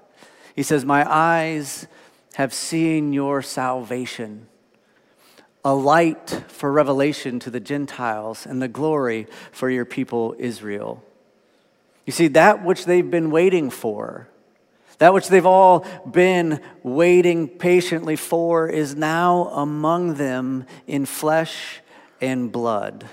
he 0.55 0.63
says, 0.63 0.83
My 0.83 1.09
eyes 1.09 1.87
have 2.35 2.53
seen 2.53 3.13
your 3.13 3.41
salvation, 3.41 4.47
a 5.63 5.75
light 5.75 6.43
for 6.47 6.71
revelation 6.71 7.39
to 7.39 7.51
the 7.51 7.59
Gentiles, 7.59 8.47
and 8.47 8.61
the 8.61 8.67
glory 8.67 9.27
for 9.51 9.69
your 9.69 9.85
people 9.85 10.35
Israel. 10.39 11.03
You 12.11 12.13
see, 12.13 12.27
that 12.27 12.65
which 12.65 12.83
they've 12.83 13.09
been 13.09 13.31
waiting 13.31 13.69
for, 13.69 14.27
that 14.97 15.13
which 15.13 15.29
they've 15.29 15.45
all 15.45 15.85
been 16.05 16.59
waiting 16.83 17.47
patiently 17.47 18.17
for, 18.17 18.67
is 18.67 18.97
now 18.97 19.45
among 19.53 20.15
them 20.15 20.65
in 20.87 21.05
flesh 21.05 21.79
and 22.19 22.51
blood. 22.51 23.05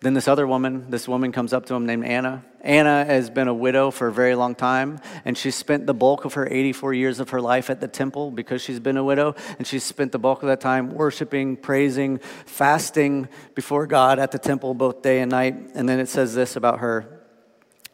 Then 0.00 0.14
this 0.14 0.28
other 0.28 0.46
woman, 0.46 0.90
this 0.90 1.08
woman 1.08 1.32
comes 1.32 1.52
up 1.52 1.66
to 1.66 1.74
him 1.74 1.84
named 1.84 2.04
Anna. 2.04 2.44
Anna 2.60 3.04
has 3.04 3.30
been 3.30 3.48
a 3.48 3.54
widow 3.54 3.90
for 3.90 4.06
a 4.06 4.12
very 4.12 4.36
long 4.36 4.54
time, 4.54 5.00
and 5.24 5.36
she 5.36 5.50
spent 5.50 5.86
the 5.86 5.94
bulk 5.94 6.24
of 6.24 6.34
her 6.34 6.46
84 6.46 6.94
years 6.94 7.18
of 7.18 7.30
her 7.30 7.40
life 7.40 7.68
at 7.68 7.80
the 7.80 7.88
temple 7.88 8.30
because 8.30 8.62
she's 8.62 8.78
been 8.78 8.96
a 8.96 9.02
widow, 9.02 9.34
and 9.58 9.66
she's 9.66 9.82
spent 9.82 10.12
the 10.12 10.18
bulk 10.18 10.44
of 10.44 10.48
that 10.48 10.60
time 10.60 10.90
worshiping, 10.90 11.56
praising, 11.56 12.18
fasting 12.46 13.28
before 13.56 13.88
God 13.88 14.20
at 14.20 14.30
the 14.30 14.38
temple 14.38 14.72
both 14.72 15.02
day 15.02 15.20
and 15.20 15.32
night. 15.32 15.72
And 15.74 15.88
then 15.88 15.98
it 15.98 16.08
says 16.08 16.32
this 16.32 16.54
about 16.54 16.78
her. 16.78 17.24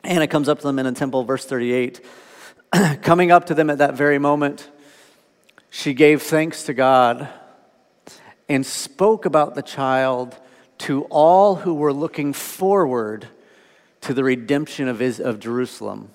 Anna 0.02 0.26
comes 0.26 0.50
up 0.50 0.58
to 0.58 0.66
them 0.66 0.78
in 0.78 0.84
the 0.84 0.92
temple, 0.92 1.24
verse 1.24 1.46
38. 1.46 2.04
Coming 3.00 3.30
up 3.30 3.46
to 3.46 3.54
them 3.54 3.70
at 3.70 3.78
that 3.78 3.94
very 3.94 4.18
moment, 4.18 4.70
she 5.70 5.94
gave 5.94 6.20
thanks 6.20 6.64
to 6.64 6.74
God 6.74 7.30
and 8.46 8.66
spoke 8.66 9.24
about 9.24 9.54
the 9.54 9.62
child 9.62 10.38
to 10.84 11.04
all 11.04 11.54
who 11.56 11.72
were 11.72 11.94
looking 11.94 12.34
forward 12.34 13.26
to 14.02 14.12
the 14.12 14.22
redemption 14.22 14.86
of, 14.86 15.00
of 15.18 15.40
Jerusalem. 15.40 16.10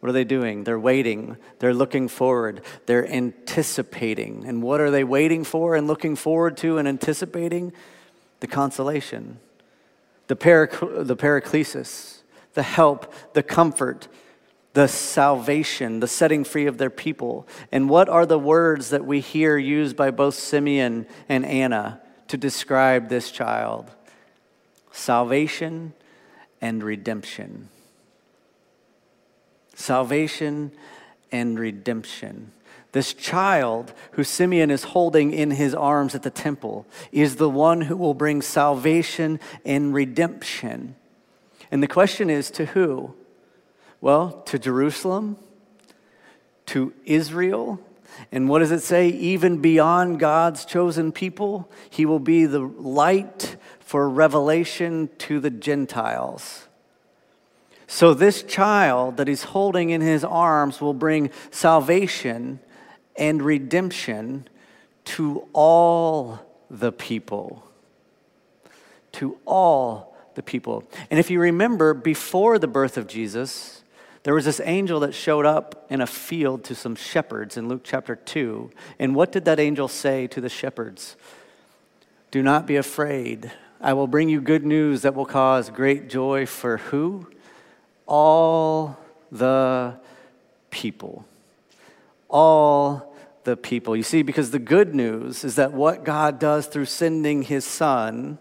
What 0.00 0.08
are 0.08 0.12
they 0.12 0.24
doing? 0.24 0.64
They're 0.64 0.80
waiting. 0.80 1.36
They're 1.58 1.74
looking 1.74 2.08
forward. 2.08 2.62
They're 2.86 3.06
anticipating. 3.06 4.44
And 4.46 4.62
what 4.62 4.80
are 4.80 4.90
they 4.90 5.04
waiting 5.04 5.44
for 5.44 5.76
and 5.76 5.86
looking 5.86 6.16
forward 6.16 6.56
to 6.58 6.78
and 6.78 6.88
anticipating? 6.88 7.74
The 8.40 8.46
consolation, 8.46 9.38
the, 10.26 10.36
parac- 10.36 11.06
the 11.06 11.16
paraclesis, 11.16 12.22
the 12.54 12.62
help, 12.62 13.12
the 13.34 13.42
comfort, 13.42 14.08
the 14.72 14.88
salvation, 14.88 16.00
the 16.00 16.08
setting 16.08 16.44
free 16.44 16.64
of 16.64 16.78
their 16.78 16.88
people. 16.88 17.46
And 17.70 17.90
what 17.90 18.08
are 18.08 18.24
the 18.24 18.38
words 18.38 18.88
that 18.88 19.04
we 19.04 19.20
hear 19.20 19.58
used 19.58 19.96
by 19.96 20.10
both 20.10 20.34
Simeon 20.34 21.06
and 21.28 21.44
Anna? 21.44 22.00
To 22.32 22.38
describe 22.38 23.10
this 23.10 23.30
child 23.30 23.90
salvation 24.90 25.92
and 26.62 26.82
redemption. 26.82 27.68
Salvation 29.74 30.72
and 31.30 31.58
redemption. 31.58 32.50
This 32.92 33.12
child 33.12 33.92
who 34.12 34.24
Simeon 34.24 34.70
is 34.70 34.82
holding 34.82 35.34
in 35.34 35.50
his 35.50 35.74
arms 35.74 36.14
at 36.14 36.22
the 36.22 36.30
temple 36.30 36.86
is 37.12 37.36
the 37.36 37.50
one 37.50 37.82
who 37.82 37.98
will 37.98 38.14
bring 38.14 38.40
salvation 38.40 39.38
and 39.66 39.92
redemption. 39.92 40.96
And 41.70 41.82
the 41.82 41.86
question 41.86 42.30
is 42.30 42.50
to 42.52 42.64
who? 42.64 43.12
Well, 44.00 44.40
to 44.46 44.58
Jerusalem, 44.58 45.36
to 46.64 46.94
Israel, 47.04 47.78
and 48.30 48.48
what 48.48 48.60
does 48.60 48.70
it 48.70 48.80
say? 48.80 49.08
Even 49.08 49.58
beyond 49.58 50.20
God's 50.20 50.64
chosen 50.64 51.12
people, 51.12 51.70
he 51.90 52.06
will 52.06 52.18
be 52.18 52.46
the 52.46 52.60
light 52.60 53.56
for 53.80 54.08
revelation 54.08 55.10
to 55.18 55.40
the 55.40 55.50
Gentiles. 55.50 56.68
So, 57.86 58.14
this 58.14 58.42
child 58.42 59.18
that 59.18 59.28
he's 59.28 59.42
holding 59.42 59.90
in 59.90 60.00
his 60.00 60.24
arms 60.24 60.80
will 60.80 60.94
bring 60.94 61.30
salvation 61.50 62.60
and 63.16 63.42
redemption 63.42 64.48
to 65.04 65.46
all 65.52 66.40
the 66.70 66.92
people. 66.92 67.64
To 69.12 69.36
all 69.44 70.16
the 70.34 70.42
people. 70.42 70.84
And 71.10 71.20
if 71.20 71.30
you 71.30 71.38
remember, 71.38 71.92
before 71.92 72.58
the 72.58 72.66
birth 72.66 72.96
of 72.96 73.06
Jesus, 73.06 73.81
There 74.24 74.34
was 74.34 74.44
this 74.44 74.60
angel 74.64 75.00
that 75.00 75.14
showed 75.14 75.46
up 75.46 75.86
in 75.90 76.00
a 76.00 76.06
field 76.06 76.62
to 76.64 76.74
some 76.74 76.94
shepherds 76.94 77.56
in 77.56 77.68
Luke 77.68 77.80
chapter 77.82 78.14
2. 78.14 78.70
And 78.98 79.16
what 79.16 79.32
did 79.32 79.44
that 79.46 79.58
angel 79.58 79.88
say 79.88 80.28
to 80.28 80.40
the 80.40 80.48
shepherds? 80.48 81.16
Do 82.30 82.42
not 82.42 82.66
be 82.66 82.76
afraid. 82.76 83.50
I 83.80 83.94
will 83.94 84.06
bring 84.06 84.28
you 84.28 84.40
good 84.40 84.64
news 84.64 85.02
that 85.02 85.16
will 85.16 85.26
cause 85.26 85.70
great 85.70 86.08
joy 86.08 86.46
for 86.46 86.76
who? 86.76 87.26
All 88.06 88.96
the 89.32 89.96
people. 90.70 91.24
All 92.28 93.12
the 93.42 93.56
people. 93.56 93.96
You 93.96 94.04
see, 94.04 94.22
because 94.22 94.52
the 94.52 94.60
good 94.60 94.94
news 94.94 95.42
is 95.42 95.56
that 95.56 95.72
what 95.72 96.04
God 96.04 96.38
does 96.38 96.68
through 96.68 96.84
sending 96.84 97.42
his 97.42 97.64
son 97.64 98.38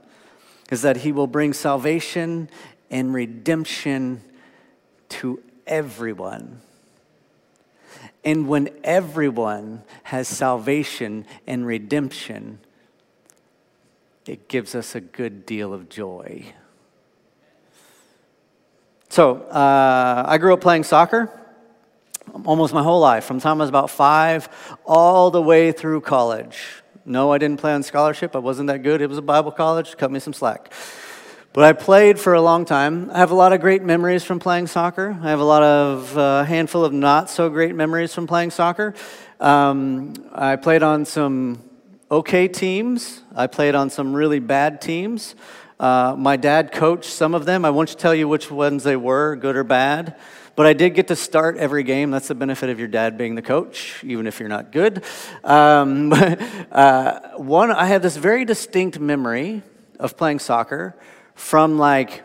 is 0.70 0.84
that 0.84 0.98
he 0.98 1.12
will 1.12 1.28
bring 1.28 1.54
salvation 1.54 2.50
and 2.92 3.16
redemption 3.16 4.22
to 5.10 5.42
everyone. 5.68 6.62
And 8.24 8.48
when 8.48 8.70
everyone 8.84 9.84
has 10.04 10.28
salvation 10.28 11.26
and 11.48 11.66
redemption, 11.66 12.60
it 14.28 14.48
gives 14.48 14.76
us 14.76 14.96
a 14.96 15.02
good 15.02 15.46
deal 15.46 15.74
of 15.74 15.90
joy. 15.90 16.54
So, 19.10 19.38
uh, 19.38 20.24
I 20.28 20.38
grew 20.38 20.54
up 20.54 20.62
playing 20.62 20.84
soccer 20.84 21.38
almost 22.46 22.74
my 22.74 22.84
whole 22.84 23.00
life, 23.00 23.26
from 23.26 23.40
time 23.40 23.60
I 23.60 23.64
was 23.64 23.70
about 23.70 23.90
five 23.90 24.78
all 24.86 25.32
the 25.32 25.42
way 25.42 25.72
through 25.72 26.02
college. 26.02 26.84
No, 27.06 27.32
I 27.32 27.38
didn't 27.38 27.60
play 27.60 27.74
on 27.74 27.84
scholarship. 27.84 28.36
I 28.36 28.40
wasn't 28.40 28.68
that 28.68 28.84
good. 28.84 29.02
It 29.02 29.10
was 29.10 29.18
a 29.18 29.24
Bible 29.24 29.52
college. 29.52 29.98
Cut 29.98 30.12
me 30.12 30.20
some 30.20 30.34
slack. 30.34 30.72
But 31.54 31.66
I 31.66 31.74
played 31.74 32.18
for 32.18 32.34
a 32.34 32.42
long 32.42 32.64
time. 32.64 33.12
I 33.12 33.18
have 33.18 33.32
a 33.32 33.36
lot 33.36 33.52
of 33.52 33.60
great 33.60 33.84
memories 33.84 34.24
from 34.24 34.40
playing 34.40 34.68
soccer. 34.68 35.20
I 35.22 35.32
have 35.32 35.42
a 35.42 35.44
lot 35.44 35.62
of, 35.62 36.18
uh, 36.18 36.46
handful 36.46 36.86
of 36.86 36.94
not 36.94 37.30
so 37.30 37.50
great 37.50 37.76
memories 37.76 38.14
from 38.14 38.26
playing 38.26 38.52
soccer. 38.52 38.94
Um, 39.38 40.14
I 40.32 40.56
played 40.56 40.82
on 40.82 41.04
some 41.04 41.62
okay 42.10 42.48
teams. 42.48 43.20
I 43.36 43.48
played 43.48 43.76
on 43.76 43.90
some 43.90 44.14
really 44.14 44.40
bad 44.40 44.80
teams. 44.80 45.36
Uh, 45.78 46.16
my 46.18 46.38
dad 46.38 46.72
coached 46.72 47.12
some 47.12 47.36
of 47.36 47.44
them. 47.44 47.66
I 47.66 47.70
won't 47.70 48.00
tell 48.00 48.16
you 48.16 48.30
which 48.30 48.50
ones 48.50 48.86
they 48.86 48.96
were, 48.96 49.36
good 49.36 49.58
or 49.58 49.66
bad. 49.66 50.16
But 50.56 50.68
I 50.68 50.72
did 50.72 50.92
get 50.92 51.10
to 51.10 51.18
start 51.18 51.58
every 51.58 51.84
game. 51.84 52.12
That's 52.12 52.30
the 52.30 52.36
benefit 52.36 52.70
of 52.70 52.80
your 52.80 52.88
dad 52.88 53.18
being 53.18 53.36
the 53.36 53.42
coach, 53.42 54.02
even 54.06 54.26
if 54.26 54.40
you're 54.40 54.48
not 54.48 54.72
good. 54.72 55.04
Um, 55.44 56.14
uh, 56.72 57.32
one, 57.36 57.72
I 57.72 57.88
have 57.88 58.02
this 58.02 58.16
very 58.16 58.46
distinct 58.46 59.02
memory 59.02 59.64
of 60.00 60.16
playing 60.16 60.40
soccer 60.40 60.96
from 61.42 61.78
like 61.78 62.24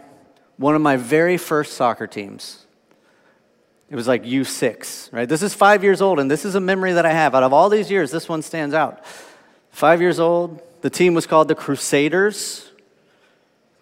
one 0.56 0.76
of 0.76 0.82
my 0.82 0.96
very 0.96 1.36
first 1.36 1.72
soccer 1.72 2.06
teams. 2.06 2.64
It 3.90 3.96
was 3.96 4.06
like 4.06 4.22
U6, 4.22 5.12
right? 5.12 5.28
This 5.28 5.42
is 5.42 5.52
five 5.52 5.82
years 5.82 6.00
old, 6.00 6.20
and 6.20 6.30
this 6.30 6.44
is 6.44 6.54
a 6.54 6.60
memory 6.60 6.92
that 6.92 7.06
I 7.06 7.12
have. 7.12 7.34
Out 7.34 7.42
of 7.42 7.52
all 7.52 7.68
these 7.68 7.90
years, 7.90 8.10
this 8.12 8.28
one 8.28 8.42
stands 8.42 8.74
out. 8.74 9.04
Five 9.70 10.00
years 10.00 10.20
old, 10.20 10.62
the 10.82 10.90
team 10.90 11.14
was 11.14 11.26
called 11.26 11.48
the 11.48 11.54
Crusaders. 11.54 12.70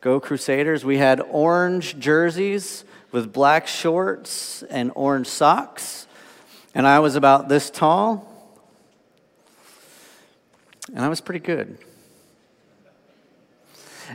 Go 0.01 0.18
Crusaders. 0.18 0.83
We 0.85 0.99
had 0.99 1.20
orange 1.20 1.99
jerseys 1.99 2.85
with 3.11 3.33
black 3.33 3.66
shorts 3.66 4.62
and 4.70 4.92
orange 4.94 5.27
socks, 5.27 6.07
and 6.75 6.87
I 6.87 7.01
was 7.01 7.16
about 7.16 7.49
this 7.49 7.70
tall, 7.70 8.57
and 10.94 11.05
I 11.05 11.09
was 11.09 11.20
pretty 11.20 11.40
good. 11.40 11.77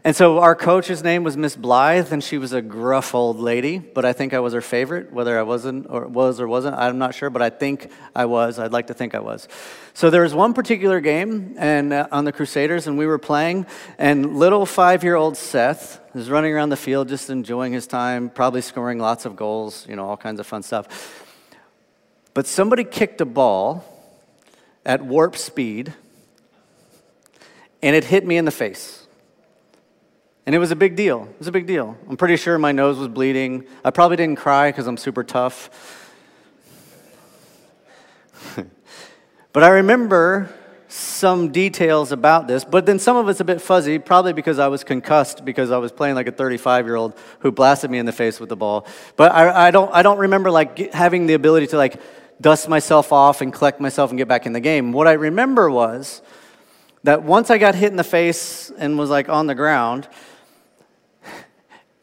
And 0.04 0.16
so 0.16 0.40
our 0.40 0.56
coach's 0.56 1.04
name 1.04 1.24
was 1.24 1.36
Miss 1.36 1.58
Blythe, 1.58 2.14
and 2.14 2.24
she 2.24 2.38
was 2.38 2.54
a 2.54 2.62
gruff 2.62 3.14
old 3.14 3.40
lady, 3.40 3.80
but 3.80 4.06
I 4.06 4.14
think 4.14 4.34
I 4.34 4.40
was 4.40 4.54
her 4.54 4.62
favorite, 4.62 5.12
whether 5.12 5.38
I 5.38 5.44
wasn't 5.44 5.88
or 5.90 6.08
was 6.08 6.40
or 6.40 6.48
wasn't, 6.48 6.76
I'm 6.78 6.98
not 6.98 7.14
sure, 7.16 7.30
but 7.30 7.42
I 7.42 7.50
think 7.50 7.92
I 8.16 8.26
was. 8.26 8.60
I'd 8.60 8.72
like 8.72 8.88
to 8.88 8.94
think 8.94 9.14
I 9.14 9.20
was. 9.20 9.50
So 9.94 10.10
there 10.10 10.22
was 10.22 10.34
one 10.34 10.54
particular 10.54 11.02
game 11.02 11.56
and 11.58 11.92
uh, 11.92 12.08
on 12.12 12.24
the 12.24 12.32
Crusaders, 12.32 12.88
and 12.88 12.98
we 12.98 13.06
were 13.06 13.18
playing, 13.18 13.66
and 13.98 14.38
little 14.38 14.66
five-year-old 14.66 15.36
Seth 15.36 16.00
was 16.14 16.30
running 16.30 16.54
around 16.54 16.70
the 16.70 16.78
field 16.78 17.10
just 17.10 17.30
enjoying 17.30 17.74
his 17.74 17.86
time, 17.86 18.30
probably 18.30 18.62
scoring 18.62 19.00
lots 19.00 19.26
of 19.26 19.36
goals, 19.36 19.86
you 19.90 19.98
know, 19.98 20.08
all 20.08 20.18
kinds 20.18 20.40
of 20.40 20.48
fun 20.48 20.64
stuff. 20.64 21.26
But 22.34 22.48
somebody 22.48 22.86
kicked 22.86 23.20
a 23.20 23.26
ball 23.26 23.84
at 24.86 25.04
warp 25.04 25.36
speed, 25.36 25.94
and 27.82 27.96
it 27.96 28.06
hit 28.06 28.26
me 28.26 28.38
in 28.38 28.46
the 28.46 28.52
face. 28.52 29.08
And 30.46 30.56
it 30.56 30.60
was 30.60 30.72
a 30.72 30.76
big 30.76 30.96
deal. 30.96 31.24
It 31.24 31.40
was 31.40 31.48
a 31.48 31.52
big 31.52 31.68
deal. 31.68 31.98
I'm 32.10 32.18
pretty 32.18 32.38
sure 32.38 32.58
my 32.58 32.72
nose 32.72 32.98
was 32.98 33.08
bleeding. 33.08 33.66
I 33.84 33.92
probably 33.92 34.18
didn't 34.18 34.38
cry 34.38 34.70
because 34.72 34.88
I'm 34.88 34.98
super 34.98 35.24
tough. 35.24 35.70
but 39.54 39.64
I 39.64 39.70
remember 39.70 40.50
some 40.88 41.52
details 41.52 42.12
about 42.12 42.48
this, 42.48 42.66
but 42.66 42.88
then 42.88 42.98
some 42.98 43.16
of 43.16 43.30
it's 43.30 43.40
a 43.40 43.46
bit 43.46 43.62
fuzzy, 43.62 44.00
probably 44.00 44.34
because 44.34 44.58
I 44.58 44.68
was 44.70 44.84
concussed 44.84 45.46
because 45.46 45.70
I 45.70 45.78
was 45.78 45.92
playing 45.92 46.16
like 46.16 46.28
a 46.28 46.32
35 46.32 46.88
year 46.88 46.96
old 46.96 47.14
who 47.40 47.52
blasted 47.52 47.92
me 47.92 48.00
in 48.00 48.08
the 48.08 48.12
face 48.12 48.40
with 48.40 48.50
the 48.50 48.56
ball. 48.56 48.88
But 49.16 49.32
I, 49.32 49.68
I, 49.68 49.72
don't, 49.72 49.94
I 49.94 50.02
don't 50.02 50.18
remember 50.18 50.50
like 50.50 50.92
having 50.94 51.28
the 51.28 51.36
ability 51.36 51.68
to 51.68 51.78
like 51.78 52.02
dust 52.42 52.68
myself 52.68 53.12
off 53.12 53.42
and 53.42 53.54
collect 53.54 53.80
myself 53.80 54.10
and 54.10 54.18
get 54.18 54.28
back 54.28 54.48
in 54.48 54.54
the 54.54 54.60
game. 54.60 54.92
What 54.92 55.08
I 55.08 55.14
remember 55.14 55.70
was 55.70 56.24
that 57.04 57.24
once 57.24 57.52
I 57.52 57.60
got 57.60 57.76
hit 57.76 57.92
in 57.92 57.98
the 57.98 58.04
face 58.04 58.72
and 58.78 58.98
was 58.98 59.12
like 59.12 59.30
on 59.30 59.46
the 59.46 59.56
ground, 59.56 60.08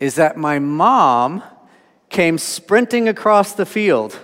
is 0.01 0.17
that 0.17 0.37
my 0.37 0.59
mom 0.59 1.43
came 2.09 2.39
sprinting 2.39 3.09
across 3.09 3.53
the 3.53 3.67
field 3.67 4.19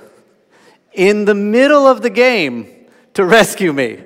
in 0.93 1.25
the 1.25 1.35
middle 1.35 1.87
of 1.87 2.03
the 2.03 2.11
game 2.11 2.69
to 3.15 3.25
rescue 3.25 3.73
me. 3.73 4.03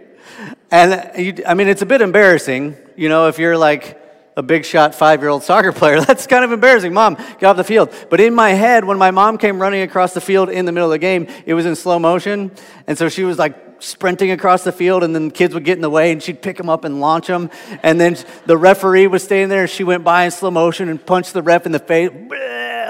And 0.70 1.10
you, 1.16 1.42
I 1.46 1.54
mean, 1.54 1.68
it's 1.68 1.82
a 1.82 1.86
bit 1.86 2.00
embarrassing, 2.00 2.76
you 2.96 3.08
know, 3.08 3.28
if 3.28 3.38
you're 3.38 3.56
like 3.56 4.02
a 4.36 4.42
big 4.42 4.66
shot 4.66 4.94
five 4.94 5.20
year 5.22 5.30
old 5.30 5.42
soccer 5.42 5.72
player. 5.72 6.00
That's 6.04 6.26
kind 6.26 6.44
of 6.44 6.52
embarrassing. 6.52 6.92
Mom, 6.92 7.14
get 7.14 7.44
off 7.44 7.56
the 7.56 7.64
field. 7.64 7.92
But 8.10 8.20
in 8.20 8.34
my 8.34 8.50
head, 8.50 8.84
when 8.84 8.98
my 8.98 9.10
mom 9.10 9.38
came 9.38 9.60
running 9.60 9.82
across 9.82 10.12
the 10.12 10.20
field 10.20 10.50
in 10.50 10.66
the 10.66 10.72
middle 10.72 10.90
of 10.90 10.92
the 10.92 10.98
game, 10.98 11.26
it 11.46 11.54
was 11.54 11.64
in 11.64 11.74
slow 11.74 11.98
motion. 11.98 12.52
And 12.86 12.98
so 12.98 13.08
she 13.08 13.24
was 13.24 13.38
like 13.38 13.65
sprinting 13.78 14.30
across 14.30 14.64
the 14.64 14.72
field, 14.72 15.02
and 15.02 15.14
then 15.14 15.30
kids 15.30 15.54
would 15.54 15.64
get 15.64 15.76
in 15.76 15.82
the 15.82 15.90
way, 15.90 16.12
and 16.12 16.22
she'd 16.22 16.42
pick 16.42 16.56
them 16.56 16.68
up 16.68 16.84
and 16.84 17.00
launch 17.00 17.26
them. 17.26 17.50
And 17.82 18.00
then 18.00 18.16
the 18.46 18.56
referee 18.56 19.06
was 19.06 19.22
standing 19.22 19.48
there, 19.48 19.62
and 19.62 19.70
she 19.70 19.84
went 19.84 20.04
by 20.04 20.24
in 20.24 20.30
slow 20.30 20.50
motion 20.50 20.88
and 20.88 21.04
punched 21.04 21.32
the 21.32 21.42
ref 21.42 21.66
in 21.66 21.72
the 21.72 21.78
face 21.78 22.10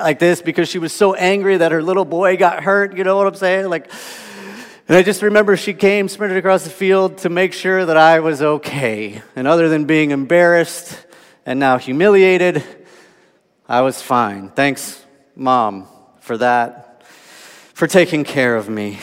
like 0.01 0.18
this 0.18 0.42
because 0.42 0.68
she 0.68 0.79
was 0.79 0.92
so 0.92 1.14
angry 1.14 1.57
that 1.57 1.72
her 1.72 1.83
little 1.83 2.05
boy 2.05 2.37
got 2.37 2.62
hurt. 2.62 2.96
You 2.96 3.05
know 3.05 3.16
what 3.16 3.27
I'm 3.27 3.35
saying? 3.35 3.68
Like, 3.68 3.90
and 4.88 4.96
I 4.96 5.03
just 5.03 5.22
remember 5.22 5.57
she 5.57 5.75
came, 5.75 6.09
sprinted 6.09 6.38
across 6.38 6.64
the 6.64 6.70
field 6.70 7.18
to 7.18 7.29
make 7.29 7.53
sure 7.53 7.85
that 7.85 7.96
I 7.96 8.20
was 8.20 8.40
okay. 8.40 9.20
And 9.35 9.49
other 9.49 9.68
than 9.68 9.85
being 9.85 10.12
embarrassed 10.12 11.05
and 11.44 11.59
now 11.59 11.77
humiliated, 11.77 12.62
I 13.68 13.81
was 13.81 14.01
fine. 14.01 14.51
Thanks, 14.51 15.05
Mom, 15.35 15.88
for 16.20 16.37
that, 16.38 17.03
for 17.75 17.88
taking 17.88 18.22
care 18.22 18.55
of 18.55 18.68
me. 18.68 19.01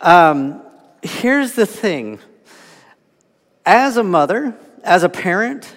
Um, 0.00 0.62
here's 1.02 1.52
the 1.52 1.66
thing 1.66 2.18
as 3.64 3.96
a 3.96 4.02
mother, 4.02 4.54
as 4.82 5.02
a 5.02 5.08
parent, 5.08 5.76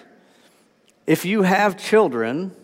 if 1.06 1.26
you 1.26 1.44
have 1.44 1.78
children, 1.78 2.56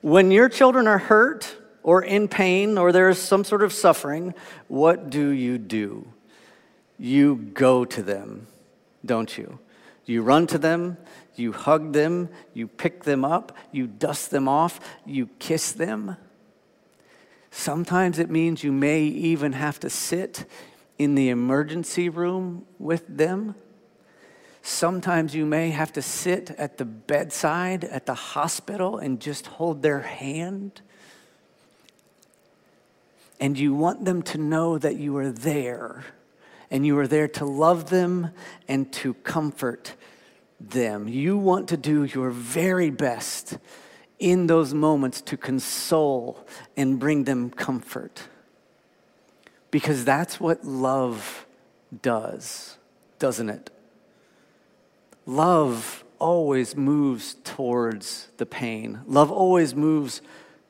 when 0.00 0.30
your 0.30 0.48
children 0.48 0.86
are 0.86 0.98
hurt 0.98 1.56
or 1.82 2.02
in 2.02 2.28
pain 2.28 2.76
or 2.76 2.92
there's 2.92 3.18
some 3.18 3.44
sort 3.44 3.62
of 3.62 3.72
suffering, 3.72 4.34
what 4.68 5.10
do 5.10 5.28
you 5.28 5.58
do? 5.58 6.06
You 6.98 7.36
go 7.36 7.84
to 7.84 8.02
them, 8.02 8.46
don't 9.04 9.36
you? 9.38 9.58
You 10.04 10.22
run 10.22 10.46
to 10.48 10.58
them, 10.58 10.96
you 11.36 11.52
hug 11.52 11.92
them, 11.92 12.28
you 12.52 12.66
pick 12.66 13.04
them 13.04 13.24
up, 13.24 13.56
you 13.70 13.86
dust 13.86 14.30
them 14.30 14.48
off, 14.48 14.80
you 15.06 15.28
kiss 15.38 15.72
them. 15.72 16.16
Sometimes 17.50 18.18
it 18.18 18.30
means 18.30 18.62
you 18.62 18.72
may 18.72 19.02
even 19.02 19.52
have 19.52 19.80
to 19.80 19.90
sit 19.90 20.44
in 21.00 21.14
the 21.14 21.30
emergency 21.30 22.10
room 22.10 22.66
with 22.78 23.16
them. 23.16 23.54
Sometimes 24.60 25.34
you 25.34 25.46
may 25.46 25.70
have 25.70 25.94
to 25.94 26.02
sit 26.02 26.50
at 26.58 26.76
the 26.76 26.84
bedside 26.84 27.84
at 27.84 28.04
the 28.04 28.12
hospital 28.12 28.98
and 28.98 29.18
just 29.18 29.46
hold 29.46 29.80
their 29.80 30.00
hand. 30.00 30.82
And 33.40 33.58
you 33.58 33.74
want 33.74 34.04
them 34.04 34.20
to 34.24 34.36
know 34.36 34.76
that 34.76 34.96
you 34.96 35.16
are 35.16 35.30
there 35.30 36.04
and 36.70 36.84
you 36.84 36.98
are 36.98 37.06
there 37.06 37.28
to 37.28 37.46
love 37.46 37.88
them 37.88 38.32
and 38.68 38.92
to 38.92 39.14
comfort 39.14 39.94
them. 40.60 41.08
You 41.08 41.38
want 41.38 41.70
to 41.70 41.78
do 41.78 42.04
your 42.04 42.28
very 42.28 42.90
best 42.90 43.56
in 44.18 44.48
those 44.48 44.74
moments 44.74 45.22
to 45.22 45.38
console 45.38 46.46
and 46.76 46.98
bring 46.98 47.24
them 47.24 47.48
comfort. 47.48 48.28
Because 49.70 50.04
that's 50.04 50.40
what 50.40 50.64
love 50.64 51.46
does, 52.02 52.76
doesn't 53.18 53.48
it? 53.48 53.70
Love 55.26 56.04
always 56.18 56.76
moves 56.76 57.36
towards 57.44 58.28
the 58.36 58.46
pain. 58.46 59.00
Love 59.06 59.30
always 59.30 59.74
moves 59.74 60.22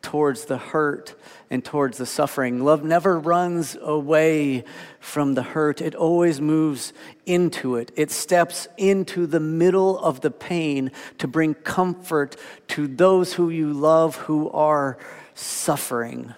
towards 0.03 0.47
the 0.47 0.57
hurt 0.57 1.15
and 1.51 1.65
towards 1.65 1.99
the 1.99 2.07
suffering. 2.07 2.65
Love 2.65 2.85
never 2.85 3.19
runs 3.19 3.77
away 3.81 4.65
from 4.99 5.35
the 5.35 5.43
hurt, 5.43 5.81
it 5.81 5.95
always 5.95 6.41
moves 6.41 6.93
into 7.27 7.77
it. 7.77 7.91
It 7.97 8.11
steps 8.11 8.69
into 8.77 9.27
the 9.27 9.41
middle 9.41 9.99
of 9.99 10.21
the 10.21 10.31
pain 10.31 10.91
to 11.19 11.29
bring 11.29 11.55
comfort 11.55 12.37
to 12.69 12.87
those 12.87 13.35
who 13.35 13.51
you 13.51 13.73
love 13.73 14.17
who 14.17 14.51
are 14.51 14.97
suffering. 15.35 16.35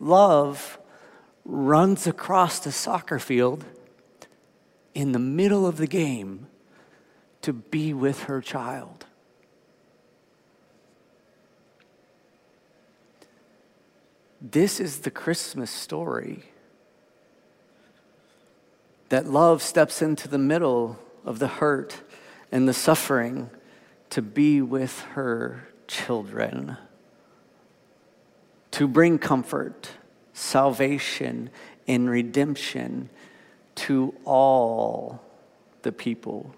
Love 0.00 0.78
runs 1.46 2.06
across 2.06 2.58
the 2.58 2.72
soccer 2.72 3.20
field 3.20 3.64
in 4.94 5.12
the 5.12 5.18
middle 5.18 5.66
of 5.66 5.76
the 5.76 5.86
game 5.86 6.48
to 7.42 7.52
be 7.52 7.94
with 7.94 8.24
her 8.24 8.40
child. 8.40 9.06
This 14.40 14.80
is 14.80 15.00
the 15.00 15.10
Christmas 15.10 15.70
story. 15.70 16.44
That 19.08 19.26
love 19.26 19.62
steps 19.62 20.02
into 20.02 20.26
the 20.26 20.38
middle 20.38 20.98
of 21.24 21.38
the 21.38 21.46
hurt 21.46 22.02
and 22.50 22.68
the 22.68 22.74
suffering 22.74 23.50
to 24.10 24.20
be 24.22 24.60
with 24.60 25.00
her 25.12 25.68
children, 25.86 26.76
to 28.72 28.88
bring 28.88 29.18
comfort, 29.18 29.90
salvation, 30.36 31.48
and 31.88 32.10
redemption 32.10 33.08
to 33.74 34.14
all 34.24 35.22
the 35.82 35.90
people. 35.90 36.54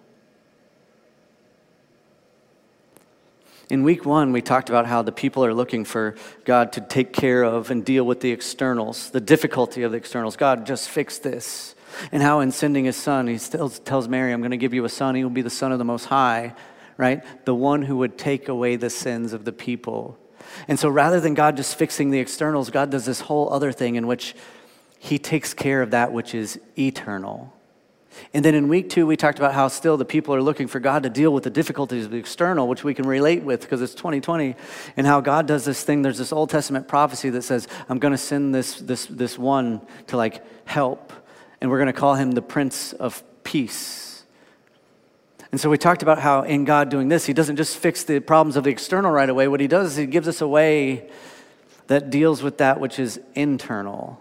In 3.71 3.85
week 3.85 4.05
one, 4.05 4.33
we 4.33 4.41
talked 4.41 4.69
about 4.69 4.87
how 4.87 5.03
the 5.03 5.13
people 5.13 5.45
are 5.45 5.55
looking 5.55 5.85
for 5.85 6.17
God 6.45 6.73
to 6.73 6.81
take 6.81 7.13
care 7.13 7.43
of 7.45 7.71
and 7.71 7.85
deal 7.85 8.05
with 8.05 8.21
the 8.21 8.33
externals, 8.33 9.11
the 9.11 9.21
difficulty 9.21 9.83
of 9.83 9.93
the 9.93 9.99
externals. 9.99 10.37
God, 10.37 10.67
just 10.67 10.89
fix 10.89 11.19
this. 11.19 11.75
And 12.11 12.23
how, 12.23 12.41
in 12.41 12.51
sending 12.51 12.87
his 12.87 12.97
son, 12.97 13.29
he 13.29 13.39
still 13.39 13.69
tells 13.69 14.09
Mary, 14.09 14.33
I'm 14.33 14.41
going 14.41 14.51
to 14.53 14.57
give 14.57 14.75
you 14.75 14.85
a 14.85 14.89
son. 14.89 15.15
He 15.15 15.23
will 15.23 15.31
be 15.31 15.43
the 15.43 15.51
son 15.51 15.71
of 15.71 15.79
the 15.79 15.85
Most 15.85 16.07
High, 16.07 16.55
right? 16.97 17.23
The 17.45 17.55
one 17.55 17.83
who 17.83 17.99
would 17.99 18.19
take 18.19 18.49
away 18.49 18.77
the 18.77 18.91
sins 18.91 19.33
of 19.33 19.45
the 19.45 19.53
people. 19.53 20.19
And 20.67 20.79
so, 20.79 20.89
rather 20.89 21.21
than 21.21 21.35
God 21.35 21.57
just 21.57 21.77
fixing 21.77 22.11
the 22.11 22.19
externals, 22.19 22.71
God 22.71 22.91
does 22.91 23.05
this 23.05 23.21
whole 23.21 23.53
other 23.53 23.73
thing 23.73 23.97
in 23.97 24.07
which 24.07 24.35
he 24.99 25.19
takes 25.19 25.55
care 25.55 25.83
of 25.83 25.91
that 25.93 26.13
which 26.13 26.35
is 26.35 26.61
eternal. 26.77 27.53
And 28.35 28.45
then 28.45 28.55
in 28.55 28.69
week 28.69 28.91
two, 28.91 29.07
we 29.07 29.17
talked 29.17 29.39
about 29.39 29.55
how 29.55 29.69
still 29.69 29.97
the 29.97 30.05
people 30.05 30.35
are 30.35 30.43
looking 30.43 30.67
for 30.67 30.81
God 30.81 31.05
to 31.05 31.11
deal 31.11 31.33
with 31.33 31.45
the 31.45 31.51
difficulties 31.51 32.05
of 32.05 32.11
the 32.11 32.17
external, 32.17 32.67
which 32.67 32.83
we 32.83 32.95
can 32.95 33.07
relate 33.07 33.43
with 33.43 33.61
because 33.61 33.81
it's 33.81 33.95
2020, 33.95 34.57
and 34.97 35.07
how 35.07 35.21
God 35.21 35.47
does 35.47 35.65
this 35.65 35.85
thing. 35.85 36.03
There's 36.03 36.19
this 36.19 36.33
Old 36.33 36.51
Testament 36.51 36.89
prophecy 36.89 37.31
that 37.31 37.43
says, 37.43 37.69
I'm 37.89 37.99
going 37.99 38.13
to 38.13 38.19
send 38.19 38.55
this, 38.55 38.81
this, 38.81 39.07
this 39.07 39.39
one 39.39 39.83
to 40.09 40.17
like 40.17 40.45
help, 40.67 41.13
and 41.61 41.71
we're 41.71 41.79
going 41.79 41.87
to 41.87 41.93
call 41.93 42.15
him 42.15 42.33
the 42.33 42.43
Prince 42.43 42.93
of 42.93 43.23
Peace. 43.45 44.08
And 45.51 45.61
so 45.61 45.71
we 45.71 45.79
talked 45.79 46.03
about 46.03 46.19
how 46.19 46.43
in 46.43 46.65
God 46.65 46.91
doing 46.91 47.09
this, 47.09 47.25
he 47.25 47.33
doesn't 47.33 47.57
just 47.57 47.77
fix 47.77 48.05
the 48.05 48.21
problems 48.21 48.57
of 48.57 48.65
the 48.65 48.71
external 48.71 49.11
right 49.11 49.29
away. 49.29 49.49
What 49.49 49.61
he 49.61 49.67
does 49.67 49.93
is 49.93 49.97
he 49.97 50.07
gives 50.07 50.29
us 50.29 50.41
a 50.41 50.49
way 50.49 51.09
that 51.87 52.11
deals 52.11 52.43
with 52.43 52.59
that 52.59 52.81
which 52.81 52.99
is 52.99 53.21
internal 53.35 54.21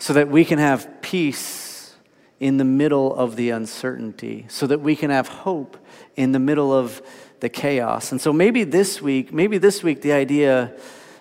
so 0.00 0.12
that 0.12 0.28
we 0.28 0.44
can 0.44 0.58
have 0.58 1.02
peace 1.02 1.94
in 2.40 2.56
the 2.56 2.64
middle 2.64 3.14
of 3.14 3.36
the 3.36 3.50
uncertainty 3.50 4.46
so 4.48 4.66
that 4.66 4.80
we 4.80 4.96
can 4.96 5.10
have 5.10 5.28
hope 5.28 5.76
in 6.16 6.32
the 6.32 6.38
middle 6.38 6.72
of 6.72 7.00
the 7.40 7.48
chaos. 7.48 8.10
And 8.10 8.20
so 8.20 8.32
maybe 8.32 8.64
this 8.64 9.00
week, 9.00 9.32
maybe 9.32 9.58
this 9.58 9.82
week, 9.82 10.02
the 10.02 10.12
idea 10.12 10.74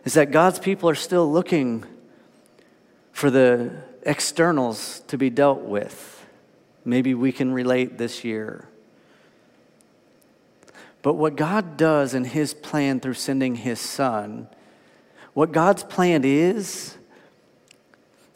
is 0.05 0.13
that 0.13 0.31
God's 0.31 0.59
people 0.59 0.89
are 0.89 0.95
still 0.95 1.31
looking 1.31 1.83
for 3.11 3.29
the 3.29 3.71
externals 4.03 5.01
to 5.07 5.17
be 5.17 5.29
dealt 5.29 5.61
with. 5.61 6.18
Maybe 6.89 7.13
we 7.13 7.31
can 7.31 7.53
relate 7.53 7.99
this 7.99 8.23
year. 8.23 8.67
But 11.03 11.13
what 11.13 11.35
God 11.35 11.77
does 11.77 12.15
in 12.15 12.25
His 12.25 12.55
plan 12.55 12.99
through 12.99 13.13
sending 13.13 13.55
His 13.55 13.79
Son, 13.79 14.47
what 15.33 15.51
God's 15.51 15.83
plan 15.83 16.23
is, 16.25 16.97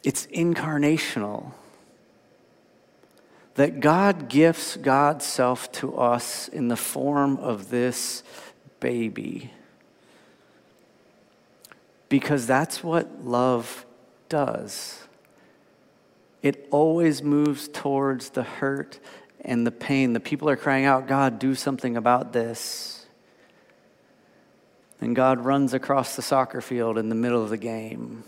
it's 0.03 0.27
incarnational 0.27 1.53
that 3.55 3.79
God 3.79 4.29
gifts 4.29 4.77
God's 4.77 5.25
self 5.25 5.71
to 5.73 5.97
us 5.97 6.47
in 6.47 6.67
the 6.67 6.77
form 6.77 7.37
of 7.37 7.69
this 7.69 8.23
baby. 8.79 9.51
Because 12.07 12.45
that's 12.45 12.83
what 12.83 13.25
love 13.25 13.85
does. 14.29 15.02
It 16.43 16.67
always 16.71 17.23
moves 17.23 17.69
towards 17.69 18.29
the 18.29 18.43
hurt 18.43 18.99
and 19.41 19.65
the 19.65 19.71
pain. 19.71 20.11
The 20.11 20.19
people 20.19 20.49
are 20.49 20.57
crying 20.57 20.85
out, 20.85 21.07
God, 21.07 21.39
do 21.39 21.55
something 21.55 21.97
about 21.97 22.33
this. 22.33 23.05
And 24.99 25.15
God 25.15 25.43
runs 25.43 25.73
across 25.73 26.15
the 26.15 26.21
soccer 26.21 26.61
field 26.61 26.97
in 26.97 27.09
the 27.09 27.15
middle 27.15 27.41
of 27.41 27.49
the 27.49 27.57
game. 27.57 28.23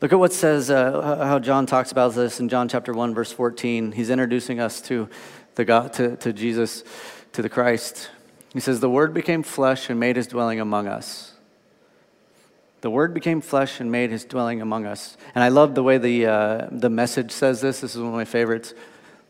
Look 0.00 0.12
at 0.12 0.18
what 0.18 0.32
says, 0.32 0.70
uh, 0.70 1.24
how 1.24 1.38
John 1.38 1.66
talks 1.66 1.92
about 1.92 2.14
this 2.14 2.40
in 2.40 2.48
John 2.48 2.68
chapter 2.68 2.92
1, 2.92 3.14
verse 3.14 3.32
14. 3.32 3.92
He's 3.92 4.10
introducing 4.10 4.58
us 4.58 4.80
to, 4.82 5.08
the 5.54 5.64
God, 5.64 5.92
to, 5.94 6.16
to 6.16 6.32
Jesus, 6.32 6.84
to 7.32 7.40
the 7.40 7.48
Christ. 7.48 8.10
He 8.52 8.60
says, 8.60 8.80
The 8.80 8.90
Word 8.90 9.14
became 9.14 9.42
flesh 9.42 9.88
and 9.88 10.00
made 10.00 10.16
his 10.16 10.26
dwelling 10.26 10.60
among 10.60 10.86
us. 10.86 11.32
The 12.86 12.90
Word 12.90 13.14
became 13.14 13.40
flesh 13.40 13.80
and 13.80 13.90
made 13.90 14.12
his 14.12 14.24
dwelling 14.24 14.62
among 14.62 14.86
us. 14.86 15.16
And 15.34 15.42
I 15.42 15.48
love 15.48 15.74
the 15.74 15.82
way 15.82 15.98
the, 15.98 16.26
uh, 16.26 16.68
the 16.70 16.88
message 16.88 17.32
says 17.32 17.60
this. 17.60 17.80
This 17.80 17.96
is 17.96 18.00
one 18.00 18.10
of 18.10 18.14
my 18.14 18.24
favorites. 18.24 18.74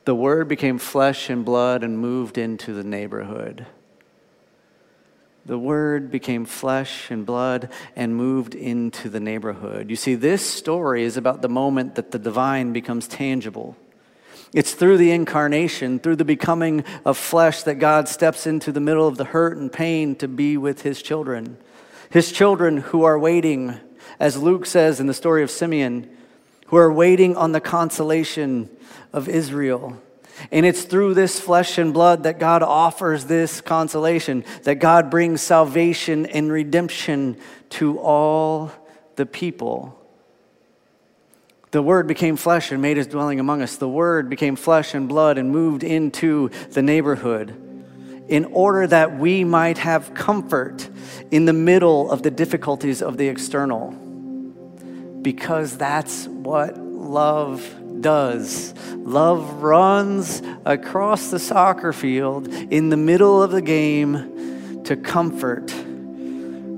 The 0.05 0.15
Word 0.15 0.47
became 0.47 0.77
flesh 0.77 1.31
and 1.31 1.43
blood 1.43 1.83
and 1.83 1.99
moved 1.99 2.37
into 2.37 2.75
the 2.75 2.85
neighborhood. 2.85 3.65
The 5.47 5.59
Word 5.59 6.11
became 6.11 6.45
flesh 6.45 7.11
and 7.11 7.25
blood 7.25 7.71
and 7.97 8.15
moved 8.15 8.55
into 8.55 9.09
the 9.09 9.21
neighborhood. 9.21 9.89
You 9.89 9.97
see, 9.97 10.17
this 10.17 10.43
story 10.43 11.05
is 11.05 11.17
about 11.17 11.41
the 11.41 11.49
moment 11.49 11.95
that 11.95 12.11
the 12.11 12.19
divine 12.19 12.75
becomes 12.75 13.09
tangible. 13.09 13.75
It's 14.53 14.75
through 14.75 14.99
the 14.99 15.13
incarnation, 15.13 15.99
through 15.99 16.17
the 16.17 16.27
becoming 16.27 16.85
of 17.07 17.17
flesh, 17.17 17.63
that 17.63 17.77
God 17.77 18.11
steps 18.11 18.47
into 18.47 18.71
the 18.71 18.81
middle 18.81 19.09
of 19.09 19.17
the 19.17 19.25
hurt 19.25 19.57
and 19.57 19.73
pain 19.73 20.15
to 20.17 20.29
be 20.29 20.59
with 20.59 20.83
his 20.83 21.01
children. 21.01 21.57
His 22.11 22.33
children 22.33 22.79
who 22.79 23.05
are 23.05 23.19
waiting, 23.19 23.79
as 24.19 24.37
Luke 24.37 24.67
says 24.67 25.01
in 25.01 25.07
the 25.07 25.15
story 25.15 25.43
of 25.43 25.51
Simeon, 25.51 26.09
who 26.67 26.77
are 26.77 26.93
waiting 26.93 27.37
on 27.37 27.53
the 27.53 27.61
consolation 27.61 28.69
of 29.13 29.29
Israel. 29.29 30.01
And 30.51 30.67
it's 30.67 30.83
through 30.83 31.15
this 31.15 31.41
flesh 31.41 31.79
and 31.79 31.95
blood 31.95 32.25
that 32.25 32.39
God 32.39 32.63
offers 32.63 33.25
this 33.25 33.61
consolation, 33.61 34.45
that 34.65 34.77
God 34.77 35.11
brings 35.11 35.41
salvation 35.41 36.27
and 36.27 36.53
redemption 36.53 37.39
to 37.71 37.99
all 37.99 38.71
the 39.17 39.27
people. 39.27 39.99
The 41.71 41.83
Word 41.83 42.07
became 42.07 42.37
flesh 42.37 42.71
and 42.71 42.81
made 42.81 42.97
his 42.97 43.07
dwelling 43.07 43.41
among 43.41 43.63
us. 43.63 43.77
The 43.77 43.89
Word 43.89 44.29
became 44.29 44.57
flesh 44.57 44.95
and 44.95 45.09
blood 45.09 45.39
and 45.39 45.51
moved 45.51 45.83
into 45.83 46.51
the 46.71 46.83
neighborhood 46.83 47.66
in 48.29 48.45
order 48.47 48.87
that 48.87 49.19
we 49.19 49.45
might 49.45 49.79
have 49.79 50.15
comfort 50.15 50.89
in 51.31 51.45
the 51.45 51.53
middle 51.53 52.11
of 52.11 52.23
the 52.23 52.31
difficulties 52.31 53.03
of 53.03 53.17
the 53.17 53.29
external. 53.29 53.91
Because 55.23 55.77
that's 55.77 56.27
what 56.27 56.79
love 56.79 57.63
does. 58.01 58.75
Love 58.95 59.63
runs 59.63 60.43
across 60.65 61.31
the 61.31 61.39
soccer 61.39 61.93
field 61.93 62.49
in 62.49 62.89
the 62.89 62.97
middle 62.97 63.43
of 63.43 63.51
the 63.51 63.63
game 63.63 64.83
to 64.85 64.97
comfort 64.97 65.71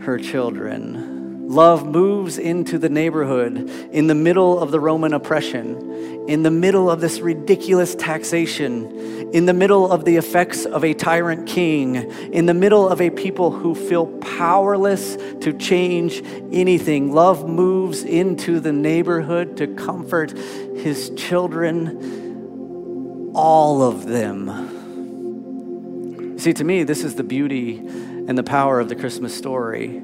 her 0.03 0.19
children. 0.19 1.08
Love 1.49 1.87
moves 1.87 2.37
into 2.37 2.77
the 2.77 2.91
neighborhood 2.91 3.57
in 3.91 4.07
the 4.07 4.15
middle 4.15 4.61
of 4.61 4.71
the 4.71 4.79
Roman 4.79 5.15
oppression, 5.15 6.29
in 6.29 6.43
the 6.43 6.51
middle 6.51 6.91
of 6.91 7.01
this 7.01 7.21
ridiculous 7.21 7.95
taxation, 7.95 9.31
in 9.33 9.47
the 9.47 9.55
middle 9.55 9.91
of 9.91 10.05
the 10.05 10.17
effects 10.17 10.67
of 10.67 10.85
a 10.85 10.93
tyrant 10.93 11.49
king, 11.49 11.95
in 12.35 12.45
the 12.45 12.53
middle 12.53 12.87
of 12.87 13.01
a 13.01 13.09
people 13.09 13.51
who 13.51 13.75
feel 13.75 14.09
powerless 14.19 15.17
to 15.41 15.55
change 15.55 16.23
anything. 16.53 17.15
Love 17.15 17.49
moves 17.49 18.05
into 18.05 18.61
the 18.61 18.73
neighborhood 18.73 19.57
to 19.57 19.67
comfort 19.69 20.37
his 20.77 21.09
children, 21.17 23.33
all 23.35 23.83
of 23.83 24.07
them. 24.07 24.77
See, 26.39 26.53
to 26.53 26.63
me, 26.63 26.83
this 26.83 27.05
is 27.05 27.15
the 27.15 27.25
beauty 27.25 27.79
and 27.79 28.37
the 28.37 28.43
power 28.43 28.81
of 28.81 28.91
the 28.91 28.97
Christmas 28.97 29.35
story 29.35 30.03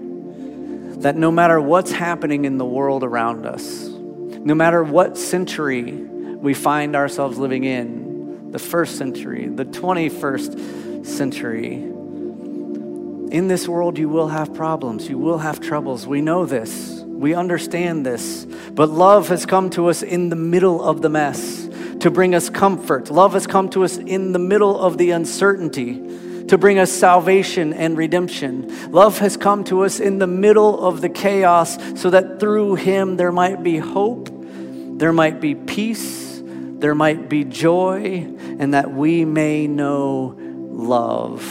that 1.03 1.17
no 1.17 1.31
matter 1.31 1.61
what's 1.61 1.93
happening 1.93 2.45
in 2.45 2.59
the 2.59 2.65
world 2.65 3.05
around 3.05 3.47
us, 3.47 3.89
no 3.89 4.55
matter 4.55 4.83
what 4.83 5.17
century 5.17 5.93
we 5.93 6.55
find 6.55 6.95
ourselves 6.95 7.39
living 7.39 7.65
in, 7.65 8.51
the 8.53 8.59
first 8.59 8.97
century, 8.97 9.49
the 9.49 9.65
21st 9.65 11.07
century, 11.07 11.75
In 11.75 13.49
this 13.49 13.67
world, 13.67 13.99
you 13.99 14.09
will 14.09 14.29
have 14.29 14.55
problems, 14.55 15.09
you 15.09 15.19
will 15.19 15.39
have 15.39 15.59
troubles. 15.61 16.07
We 16.07 16.21
know 16.21 16.47
this, 16.47 17.03
we 17.05 17.35
understand 17.35 18.07
this. 18.07 18.47
But 18.73 18.91
love 18.91 19.29
has 19.29 19.45
come 19.47 19.71
to 19.71 19.89
us 19.89 20.03
in 20.03 20.29
the 20.29 20.37
middle 20.37 20.83
of 20.83 21.03
the 21.03 21.09
mess 21.09 21.69
to 22.01 22.11
bring 22.11 22.35
us 22.35 22.51
comfort. 22.51 23.11
Love 23.11 23.33
has 23.33 23.47
come 23.47 23.69
to 23.71 23.83
us 23.83 23.97
in 23.97 24.33
the 24.33 24.39
middle 24.39 24.79
of 24.79 24.99
the 24.99 25.11
uncertainty 25.11 25.95
to 26.55 26.59
bring 26.59 26.79
us 26.79 26.93
salvation 26.93 27.73
and 27.73 27.99
redemption. 27.99 28.93
Love 28.93 29.19
has 29.19 29.37
come 29.37 29.65
to 29.65 29.85
us 29.85 29.99
in 29.99 30.19
the 30.19 30.27
middle 30.29 30.87
of 30.87 31.01
the 31.01 31.09
chaos 31.09 31.77
so 32.01 32.11
that 32.11 32.39
through 32.39 32.77
Him 32.77 33.17
there 33.17 33.33
might 33.33 33.65
be 33.65 33.79
hope, 33.79 34.29
there 34.33 35.13
might 35.13 35.41
be 35.41 35.57
peace, 35.57 36.41
there 36.45 36.95
might 36.95 37.29
be 37.29 37.43
joy, 37.43 38.25
and 38.61 38.73
that 38.73 38.93
we 38.93 39.25
may 39.25 39.67
know 39.67 40.37
love. 40.39 41.43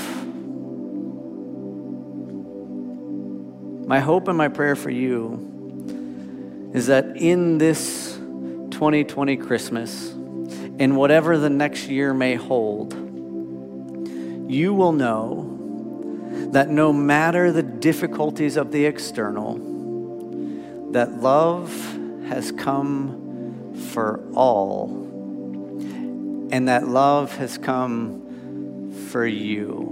My 3.85 3.99
hope 3.99 4.29
and 4.29 4.37
my 4.37 4.47
prayer 4.47 4.77
for 4.77 4.89
you 4.89 6.71
is 6.73 6.87
that 6.87 7.17
in 7.17 7.57
this 7.57 8.13
2020 8.71 9.35
Christmas, 9.35 10.11
in 10.13 10.95
whatever 10.95 11.37
the 11.37 11.49
next 11.49 11.89
year 11.89 12.13
may 12.13 12.35
hold, 12.35 13.02
you 14.53 14.73
will 14.73 14.91
know 14.91 15.49
that 16.51 16.69
no 16.69 16.93
matter 16.93 17.51
the 17.51 17.63
difficulties 17.63 18.57
of 18.57 18.71
the 18.71 18.85
external, 18.85 19.55
that 20.91 21.21
love 21.21 21.71
has 22.27 22.51
come 22.51 23.73
for 23.91 24.23
all, 24.35 24.89
and 26.51 26.67
that 26.67 26.87
love 26.87 27.35
has 27.37 27.57
come 27.57 28.91
for 29.09 29.25
you. 29.25 29.89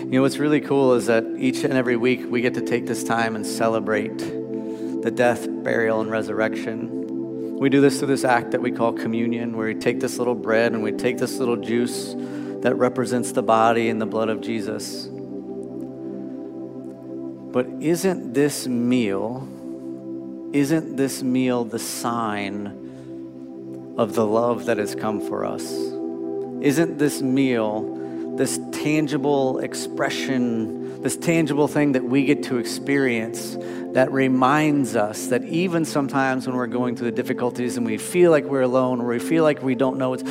You 0.00 0.14
know, 0.14 0.22
what's 0.22 0.38
really 0.38 0.60
cool 0.60 0.94
is 0.94 1.06
that 1.06 1.24
each 1.36 1.64
and 1.64 1.74
every 1.74 1.96
week 1.96 2.22
we 2.28 2.40
get 2.40 2.54
to 2.54 2.62
take 2.62 2.86
this 2.86 3.04
time 3.04 3.36
and 3.36 3.46
celebrate 3.46 4.18
the 4.18 5.12
death, 5.14 5.46
burial, 5.62 6.00
and 6.00 6.10
resurrection. 6.10 6.97
We 7.58 7.68
do 7.68 7.80
this 7.80 7.98
through 7.98 8.08
this 8.08 8.24
act 8.24 8.52
that 8.52 8.62
we 8.62 8.70
call 8.70 8.92
communion, 8.92 9.56
where 9.56 9.66
we 9.66 9.74
take 9.74 10.00
this 10.00 10.18
little 10.18 10.34
bread 10.34 10.72
and 10.72 10.82
we 10.82 10.92
take 10.92 11.18
this 11.18 11.38
little 11.38 11.56
juice 11.56 12.14
that 12.62 12.74
represents 12.76 13.32
the 13.32 13.42
body 13.42 13.88
and 13.88 14.00
the 14.00 14.06
blood 14.06 14.28
of 14.28 14.40
Jesus. 14.40 15.08
But 17.52 17.66
isn't 17.80 18.34
this 18.34 18.68
meal, 18.68 19.48
isn't 20.52 20.96
this 20.96 21.22
meal 21.22 21.64
the 21.64 21.78
sign 21.78 23.94
of 23.98 24.14
the 24.14 24.24
love 24.24 24.66
that 24.66 24.78
has 24.78 24.94
come 24.94 25.20
for 25.20 25.44
us? 25.44 25.72
Isn't 26.60 26.98
this 26.98 27.22
meal 27.22 27.98
this 28.38 28.60
tangible 28.70 29.58
expression, 29.58 30.77
this 31.02 31.16
tangible 31.16 31.68
thing 31.68 31.92
that 31.92 32.04
we 32.04 32.24
get 32.24 32.42
to 32.44 32.58
experience 32.58 33.56
that 33.92 34.12
reminds 34.12 34.96
us 34.96 35.28
that 35.28 35.44
even 35.44 35.84
sometimes 35.84 36.46
when 36.46 36.56
we're 36.56 36.66
going 36.66 36.96
through 36.96 37.10
the 37.10 37.16
difficulties 37.16 37.76
and 37.76 37.86
we 37.86 37.98
feel 37.98 38.30
like 38.30 38.44
we're 38.44 38.62
alone 38.62 39.00
or 39.00 39.06
we 39.06 39.18
feel 39.18 39.42
like 39.42 39.62
we 39.62 39.74
don't 39.74 39.96
know, 39.96 40.12
it's 40.12 40.24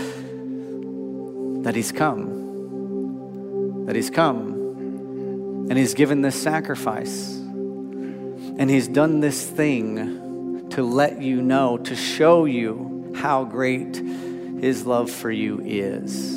that 1.64 1.76
He's 1.76 1.92
come. 1.92 3.86
That 3.86 3.96
He's 3.96 4.10
come. 4.10 5.68
And 5.70 5.78
He's 5.78 5.94
given 5.96 6.22
this 6.22 6.42
sacrifice. 6.42 7.34
And 7.34 8.70
He's 8.70 8.88
done 8.88 9.20
this 9.22 9.46
thing 9.46 10.70
to 10.70 10.84
let 10.84 11.22
you 11.22 11.42
know, 11.42 11.78
to 11.78 11.96
show 11.96 12.46
you 12.46 13.14
how 13.16 13.44
great 13.44 13.96
His 13.96 14.86
love 14.86 15.10
for 15.10 15.32
you 15.32 15.62
is. 15.64 16.37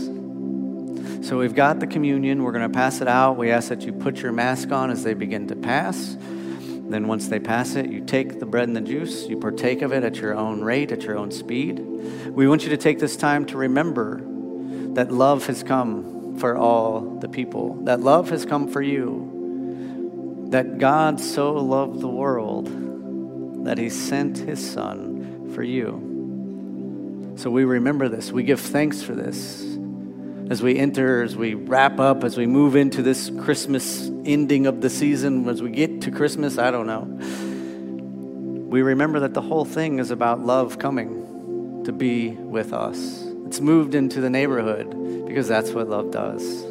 So 1.22 1.38
we've 1.38 1.54
got 1.54 1.80
the 1.80 1.86
communion. 1.86 2.42
We're 2.42 2.52
going 2.52 2.70
to 2.70 2.74
pass 2.74 3.02
it 3.02 3.08
out. 3.08 3.36
We 3.36 3.50
ask 3.50 3.68
that 3.68 3.82
you 3.82 3.92
put 3.92 4.22
your 4.22 4.32
mask 4.32 4.72
on 4.72 4.90
as 4.90 5.04
they 5.04 5.12
begin 5.12 5.48
to 5.48 5.56
pass. 5.56 6.16
Then, 6.18 7.06
once 7.06 7.28
they 7.28 7.38
pass 7.38 7.76
it, 7.76 7.90
you 7.90 8.04
take 8.04 8.40
the 8.40 8.46
bread 8.46 8.66
and 8.66 8.76
the 8.76 8.80
juice, 8.80 9.26
you 9.26 9.38
partake 9.38 9.82
of 9.82 9.92
it 9.92 10.02
at 10.02 10.16
your 10.16 10.34
own 10.34 10.60
rate, 10.60 10.90
at 10.90 11.02
your 11.02 11.16
own 11.16 11.30
speed. 11.30 11.78
We 11.78 12.48
want 12.48 12.64
you 12.64 12.70
to 12.70 12.76
take 12.76 12.98
this 12.98 13.16
time 13.16 13.46
to 13.46 13.58
remember 13.58 14.20
that 14.94 15.12
love 15.12 15.46
has 15.46 15.62
come 15.62 16.36
for 16.38 16.56
all 16.56 17.18
the 17.20 17.28
people, 17.28 17.74
that 17.84 18.00
love 18.00 18.30
has 18.30 18.44
come 18.44 18.66
for 18.66 18.82
you, 18.82 20.46
that 20.50 20.78
God 20.78 21.20
so 21.20 21.52
loved 21.52 22.00
the 22.00 22.08
world 22.08 23.66
that 23.66 23.78
he 23.78 23.88
sent 23.88 24.38
his 24.38 24.72
son 24.72 25.52
for 25.54 25.62
you. 25.62 27.34
So 27.36 27.50
we 27.50 27.64
remember 27.64 28.08
this. 28.08 28.32
We 28.32 28.42
give 28.42 28.60
thanks 28.60 29.00
for 29.00 29.14
this 29.14 29.69
as 30.50 30.60
we 30.60 30.76
enter, 30.76 31.22
as 31.22 31.36
we 31.36 31.54
wrap 31.54 32.00
up, 32.00 32.24
as 32.24 32.36
we 32.36 32.44
move 32.44 32.74
into 32.74 33.02
this 33.02 33.30
Christmas 33.40 34.08
ending 34.24 34.66
of 34.66 34.80
the 34.80 34.90
season, 34.90 35.48
as 35.48 35.62
we 35.62 35.70
get 35.70 36.02
to 36.02 36.10
Christmas, 36.10 36.58
I 36.58 36.72
don't 36.72 36.88
know. 36.88 37.02
We 38.68 38.82
remember 38.82 39.20
that 39.20 39.32
the 39.32 39.40
whole 39.40 39.64
thing 39.64 40.00
is 40.00 40.10
about 40.10 40.40
love 40.40 40.80
coming 40.80 41.84
to 41.84 41.92
be 41.92 42.30
with 42.30 42.72
us. 42.72 43.24
It's 43.46 43.60
moved 43.60 43.94
into 43.94 44.20
the 44.20 44.28
neighborhood 44.28 44.90
because 45.26 45.46
that's 45.46 45.70
what 45.70 45.88
love 45.88 46.10
does. 46.10 46.69